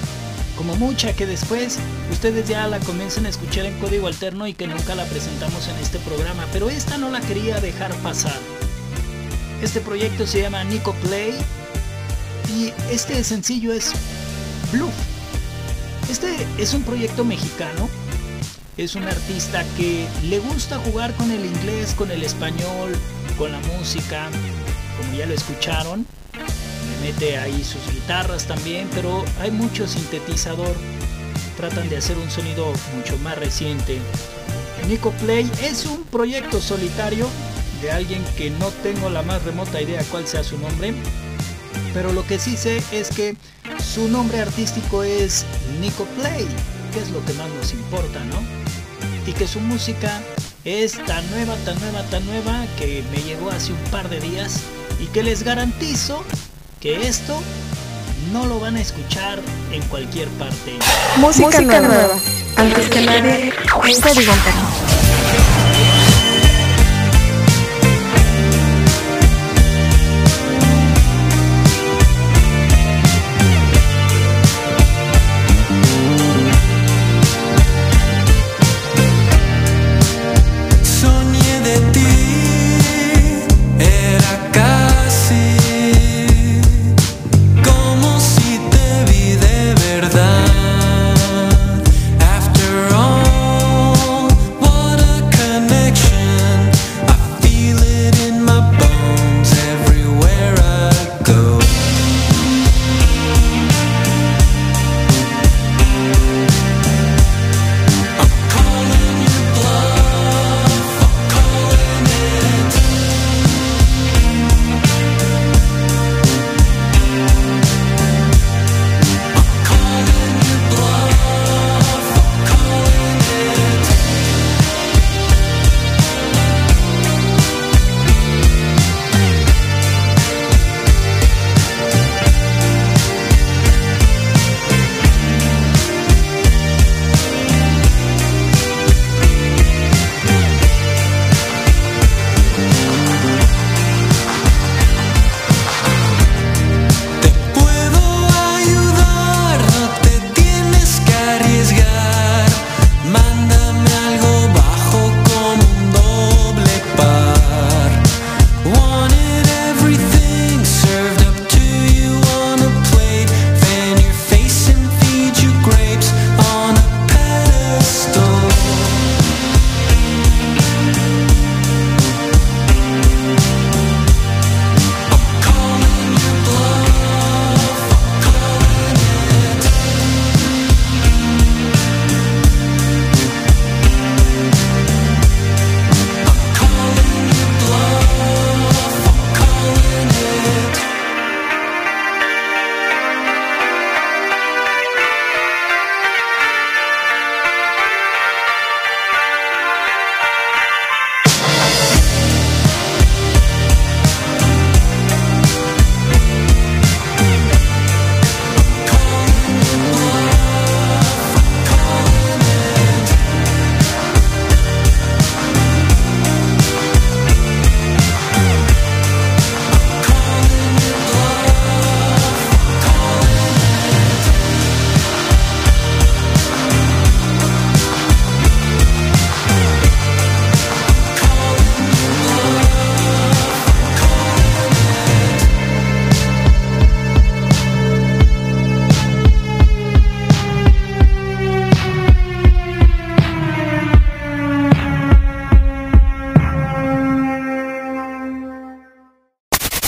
Como 0.58 0.76
mucha 0.76 1.14
que 1.14 1.28
después 1.28 1.78
ustedes 2.12 2.48
ya 2.48 2.68
la 2.68 2.80
comienzan 2.80 3.28
a 3.28 3.30
escuchar 3.30 3.66
en 3.66 3.80
código 3.80 4.08
alterno 4.08 4.48
y 4.48 4.54
que 4.54 4.68
nunca 4.68 4.96
la 4.96 5.06
presentamos 5.06 5.68
en 5.68 5.76
este 5.78 6.00
programa, 6.00 6.46
pero 6.52 6.70
esta 6.70 6.98
no 6.98 7.10
la 7.10 7.22
quería 7.22 7.62
dejar 7.62 7.94
pasar. 7.98 8.38
Este 9.62 9.82
proyecto 9.82 10.26
se 10.26 10.42
llama 10.42 10.64
Nico 10.64 10.94
Play 11.04 11.34
y 12.56 12.74
este 12.92 13.24
sencillo 13.24 13.72
es 13.72 13.94
Bluff. 14.72 14.94
Este 16.10 16.48
es 16.58 16.74
un 16.74 16.84
proyecto 16.84 17.24
mexicano. 17.24 17.90
Es 18.78 18.96
un 18.96 19.04
artista 19.04 19.64
que 19.76 20.08
le 20.24 20.40
gusta 20.40 20.78
jugar 20.80 21.14
con 21.16 21.32
el 21.32 21.46
inglés, 21.46 21.94
con 21.96 22.12
el 22.12 22.24
español, 22.24 22.96
con 23.38 23.52
la 23.52 23.60
música, 23.60 24.30
como 24.98 25.18
ya 25.18 25.26
lo 25.26 25.34
escucharon. 25.34 26.06
Me 27.08 27.14
mete 27.14 27.38
ahí 27.38 27.64
sus 27.64 27.90
guitarras 27.94 28.48
también, 28.48 28.90
pero 28.94 29.24
hay 29.40 29.50
mucho 29.50 29.88
sintetizador. 29.88 30.76
Tratan 31.56 31.88
de 31.88 31.96
hacer 31.96 32.18
un 32.18 32.30
sonido 32.30 32.74
mucho 32.98 33.18
más 33.20 33.38
reciente. 33.38 34.00
Nico 34.90 35.12
Play 35.12 35.50
es 35.64 35.86
un 35.86 36.04
proyecto 36.04 36.60
solitario 36.60 37.26
de 37.82 37.92
alguien 37.92 38.22
que 38.36 38.50
no 38.50 38.68
tengo 38.84 39.10
la 39.10 39.22
más 39.22 39.42
remota 39.44 39.82
idea 39.82 40.04
cuál 40.12 40.28
sea 40.28 40.44
su 40.44 40.58
nombre. 40.58 40.94
Pero 41.94 42.12
lo 42.12 42.28
que 42.28 42.40
sí 42.40 42.58
sé 42.58 42.84
es 42.92 43.10
que 43.10 43.38
su 43.82 44.10
nombre 44.10 44.42
artístico 44.42 45.02
es 45.04 45.46
Nico 45.80 46.04
Play, 46.20 46.46
que 46.92 47.00
es 47.00 47.10
lo 47.12 47.24
que 47.24 47.32
más 47.36 47.50
nos 47.52 47.72
importa, 47.72 48.22
¿no? 48.26 48.44
Y 49.26 49.32
que 49.32 49.48
su 49.48 49.62
música 49.62 50.22
es 50.66 51.02
tan 51.06 51.30
nueva, 51.32 51.56
tan 51.64 51.80
nueva, 51.80 52.04
tan 52.10 52.26
nueva 52.26 52.66
que 52.78 53.02
me 53.12 53.24
llegó 53.24 53.50
hace 53.50 53.72
un 53.72 53.80
par 53.92 54.10
de 54.10 54.20
días 54.20 54.60
y 55.00 55.06
que 55.06 55.24
les 55.24 55.44
garantizo 55.44 56.26
que 56.80 57.08
esto 57.08 57.42
no 58.32 58.46
lo 58.46 58.60
van 58.60 58.76
a 58.76 58.82
escuchar 58.82 59.40
en 59.72 59.82
cualquier 59.84 60.28
parte. 60.30 60.78
Música, 61.18 61.62
nueva. 61.62 62.16
Antes 62.58 62.90
que 62.90 63.02
nadie, 63.02 63.54
en 63.86 64.97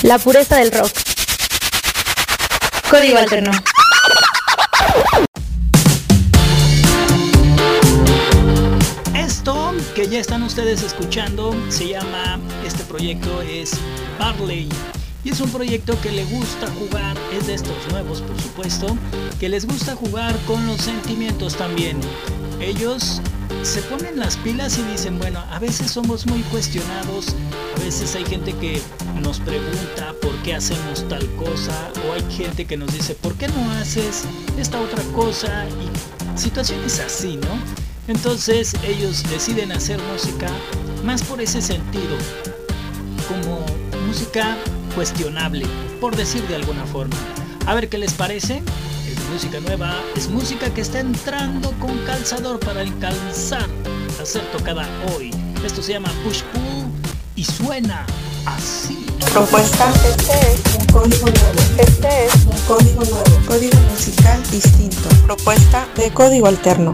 La 0.09 0.17
pureza 0.17 0.57
del 0.57 0.71
rock. 0.71 0.89
Código 2.89 3.19
alterno. 3.19 3.51
Esto 9.13 9.71
que 9.93 10.07
ya 10.07 10.17
están 10.17 10.41
ustedes 10.41 10.81
escuchando 10.81 11.55
se 11.69 11.89
llama, 11.89 12.39
este 12.65 12.83
proyecto 12.85 13.43
es 13.43 13.73
Barley. 14.17 14.67
Y 15.23 15.29
es 15.29 15.41
un 15.41 15.51
proyecto 15.51 16.01
que 16.01 16.11
le 16.11 16.25
gusta 16.25 16.65
jugar, 16.79 17.15
es 17.31 17.45
de 17.45 17.53
estos 17.53 17.77
nuevos 17.91 18.21
por 18.21 18.41
supuesto, 18.41 18.97
que 19.39 19.47
les 19.47 19.67
gusta 19.67 19.95
jugar 19.95 20.35
con 20.47 20.65
los 20.65 20.81
sentimientos 20.81 21.55
también. 21.55 22.01
Ellos 22.59 23.21
se 23.63 23.81
ponen 23.83 24.19
las 24.19 24.37
pilas 24.37 24.77
y 24.77 24.83
dicen, 24.83 25.19
bueno, 25.19 25.43
a 25.51 25.59
veces 25.59 25.91
somos 25.91 26.25
muy 26.25 26.41
cuestionados, 26.43 27.27
a 27.75 27.79
veces 27.83 28.15
hay 28.15 28.25
gente 28.25 28.53
que 28.53 28.81
nos 29.21 29.39
pregunta 29.39 30.13
por 30.21 30.35
qué 30.43 30.55
hacemos 30.55 31.07
tal 31.07 31.27
cosa, 31.35 31.91
o 32.07 32.13
hay 32.13 32.23
gente 32.31 32.65
que 32.65 32.77
nos 32.77 32.93
dice, 32.93 33.15
¿por 33.15 33.35
qué 33.35 33.47
no 33.47 33.71
haces 33.71 34.23
esta 34.57 34.79
otra 34.79 35.03
cosa? 35.15 35.65
Y 35.67 36.39
situaciones 36.39 36.99
así, 36.99 37.37
¿no? 37.37 37.59
Entonces 38.07 38.73
ellos 38.83 39.23
deciden 39.29 39.71
hacer 39.71 39.99
música 40.11 40.49
más 41.03 41.21
por 41.23 41.41
ese 41.41 41.61
sentido, 41.61 42.17
como 43.27 43.65
música 44.07 44.57
cuestionable, 44.95 45.65
por 46.01 46.15
decir 46.15 46.41
de 46.47 46.55
alguna 46.55 46.85
forma. 46.85 47.15
A 47.67 47.75
ver 47.75 47.89
qué 47.89 47.97
les 47.97 48.13
parece. 48.13 48.63
Música 49.31 49.59
nueva, 49.59 49.93
es 50.15 50.29
música 50.29 50.73
que 50.73 50.81
está 50.81 50.99
entrando 50.99 51.71
con 51.79 51.97
calzador 51.99 52.59
para 52.59 52.81
encalzar 52.81 53.67
a 54.21 54.25
ser 54.25 54.41
tocada 54.51 54.87
hoy. 55.13 55.31
Esto 55.63 55.81
se 55.81 55.93
llama 55.93 56.11
Push 56.23 56.41
Pull 56.51 56.91
y 57.35 57.43
suena 57.43 58.05
así. 58.45 59.05
Propuesta, 59.31 59.93
este 60.07 60.53
es 60.53 60.75
un 60.79 60.85
código 60.87 61.25
nuevo. 61.27 61.61
Este 61.77 62.25
es 62.25 62.33
un 62.45 62.59
código 62.67 63.03
nuevo. 63.03 63.47
Código 63.47 63.77
musical 63.91 64.41
distinto. 64.51 65.09
Propuesta 65.25 65.87
de 65.95 66.11
código 66.11 66.47
alterno. 66.47 66.91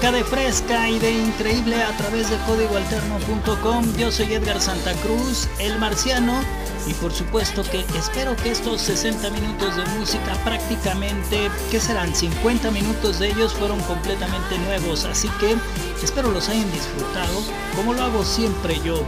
De 0.00 0.24
fresca 0.24 0.88
y 0.88 0.98
de 0.98 1.12
increíble 1.12 1.80
a 1.82 1.94
través 1.98 2.30
de 2.30 2.36
códigoalterno.com. 2.46 3.96
Yo 3.98 4.10
soy 4.10 4.32
Edgar 4.32 4.58
Santa 4.58 4.94
Cruz, 4.94 5.46
el 5.58 5.78
marciano, 5.78 6.40
y 6.86 6.94
por 6.94 7.12
supuesto 7.12 7.62
que 7.62 7.84
espero 7.96 8.34
que 8.34 8.50
estos 8.50 8.80
60 8.80 9.28
minutos 9.28 9.76
de 9.76 9.84
música 9.98 10.32
prácticamente, 10.42 11.50
que 11.70 11.78
serán 11.78 12.14
50 12.14 12.70
minutos 12.70 13.18
de 13.18 13.28
ellos, 13.28 13.52
fueron 13.52 13.78
completamente 13.80 14.58
nuevos. 14.58 15.04
Así 15.04 15.28
que 15.38 15.54
espero 16.02 16.32
los 16.32 16.48
hayan 16.48 16.72
disfrutado, 16.72 17.42
como 17.76 17.92
lo 17.92 18.02
hago 18.02 18.24
siempre 18.24 18.80
yo, 18.82 19.04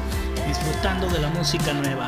disfrutando 0.46 1.08
de 1.08 1.20
la 1.20 1.30
música 1.30 1.72
nueva. 1.72 2.06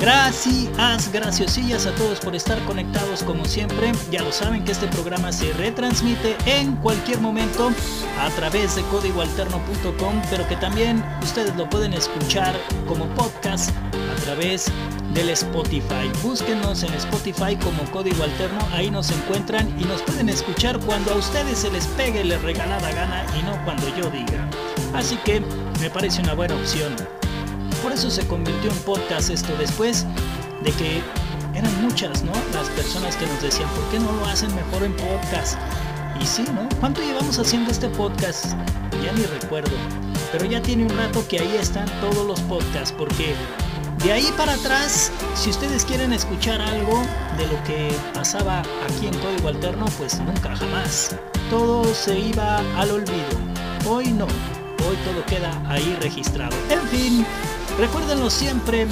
Gracias, 0.00 1.12
graciosillas 1.12 1.86
a 1.86 1.94
todos 1.94 2.20
por 2.20 2.34
estar 2.34 2.58
conectados 2.64 3.22
como 3.22 3.44
siempre. 3.44 3.92
Ya 4.10 4.22
lo 4.22 4.32
saben 4.32 4.64
que 4.64 4.72
este 4.72 4.86
programa 4.88 5.32
se 5.32 5.52
retransmite 5.52 6.36
en 6.46 6.76
cualquier 6.76 7.20
momento 7.20 7.70
a 8.20 8.28
través 8.30 8.74
de 8.76 8.82
códigoalterno.com, 8.82 10.22
pero 10.30 10.46
que 10.48 10.56
también 10.56 11.02
ustedes 11.22 11.54
lo 11.56 11.68
pueden 11.70 11.94
escuchar 11.94 12.54
como 12.86 13.06
podcast 13.14 13.70
a 13.70 14.24
través 14.24 14.70
del 15.14 15.30
Spotify. 15.30 16.10
Búsquenos 16.22 16.82
en 16.82 16.92
Spotify 16.94 17.56
como 17.56 17.82
Código 17.90 18.24
Alterno, 18.24 18.58
ahí 18.72 18.90
nos 18.90 19.10
encuentran 19.10 19.68
y 19.80 19.84
nos 19.84 20.02
pueden 20.02 20.28
escuchar 20.28 20.78
cuando 20.80 21.12
a 21.12 21.16
ustedes 21.16 21.58
se 21.58 21.70
les 21.70 21.86
pegue 21.86 22.24
la 22.24 22.36
regalada 22.38 22.90
gana 22.92 23.24
y 23.38 23.42
no 23.42 23.64
cuando 23.64 23.88
yo 23.96 24.10
diga. 24.10 24.48
Así 24.92 25.16
que 25.24 25.40
me 25.80 25.88
parece 25.88 26.20
una 26.20 26.34
buena 26.34 26.56
opción. 26.56 26.94
Por 27.84 27.92
eso 27.92 28.10
se 28.10 28.26
convirtió 28.26 28.70
en 28.70 28.78
podcast 28.78 29.28
esto 29.28 29.54
después 29.58 30.06
de 30.62 30.72
que 30.72 31.02
eran 31.54 31.82
muchas, 31.82 32.24
¿no? 32.24 32.32
Las 32.54 32.70
personas 32.70 33.14
que 33.14 33.26
nos 33.26 33.42
decían, 33.42 33.68
¿por 33.68 33.84
qué 33.90 33.98
no 34.00 34.10
lo 34.10 34.24
hacen 34.24 34.48
mejor 34.56 34.84
en 34.84 34.96
podcast? 34.96 35.58
Y 36.18 36.24
sí, 36.24 36.44
¿no? 36.44 36.66
¿Cuánto 36.80 37.02
llevamos 37.02 37.38
haciendo 37.38 37.70
este 37.70 37.90
podcast? 37.90 38.46
Ya 39.04 39.12
ni 39.12 39.24
recuerdo. 39.26 39.76
Pero 40.32 40.46
ya 40.46 40.62
tiene 40.62 40.84
un 40.84 40.96
rato 40.96 41.28
que 41.28 41.40
ahí 41.40 41.56
están 41.60 41.84
todos 42.00 42.26
los 42.26 42.40
podcasts, 42.40 42.94
porque 42.96 43.34
de 44.02 44.12
ahí 44.12 44.32
para 44.34 44.54
atrás, 44.54 45.12
si 45.34 45.50
ustedes 45.50 45.84
quieren 45.84 46.14
escuchar 46.14 46.62
algo 46.62 47.02
de 47.36 47.46
lo 47.48 47.62
que 47.64 47.94
pasaba 48.14 48.60
aquí 48.88 49.08
en 49.08 49.18
Código 49.18 49.48
Alterno, 49.48 49.84
pues 49.98 50.18
nunca 50.20 50.56
jamás. 50.56 51.14
Todo 51.50 51.84
se 51.94 52.18
iba 52.18 52.62
al 52.78 52.92
olvido. 52.92 53.36
Hoy 53.86 54.06
no. 54.10 54.24
Hoy 54.24 54.96
todo 55.04 55.24
queda 55.26 55.62
ahí 55.68 55.96
registrado. 56.00 56.54
En 56.70 56.88
fin, 56.88 57.26
recuérdenlo 57.78 58.30
siempre 58.30 58.86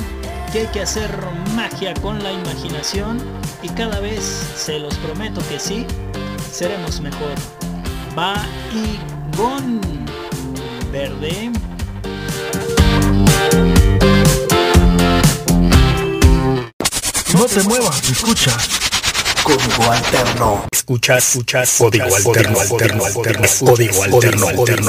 que 0.52 0.60
hay 0.60 0.66
que 0.68 0.82
hacer 0.82 1.10
magia 1.54 1.94
con 1.94 2.22
la 2.22 2.32
imaginación 2.32 3.18
y 3.62 3.68
cada 3.70 4.00
vez, 4.00 4.22
se 4.56 4.78
los 4.78 4.94
prometo 4.96 5.40
que 5.48 5.58
sí, 5.58 5.86
seremos 6.50 7.00
mejor. 7.00 7.34
Va 8.18 8.34
y 8.72 8.98
gon 9.36 9.80
verde. 10.92 11.50
No 17.34 17.46
te 17.46 17.62
muevas, 17.62 18.10
escucha. 18.10 18.56
Código 19.42 19.90
alterno. 19.90 20.66
Escuchas, 20.70 21.28
escuchas. 21.28 21.76
Código 21.78 22.14
alterno, 22.14 22.60
alterno, 22.60 23.04
alterno. 23.06 23.48
Código 23.64 24.02
alterno, 24.04 24.48
alterno. 24.48 24.88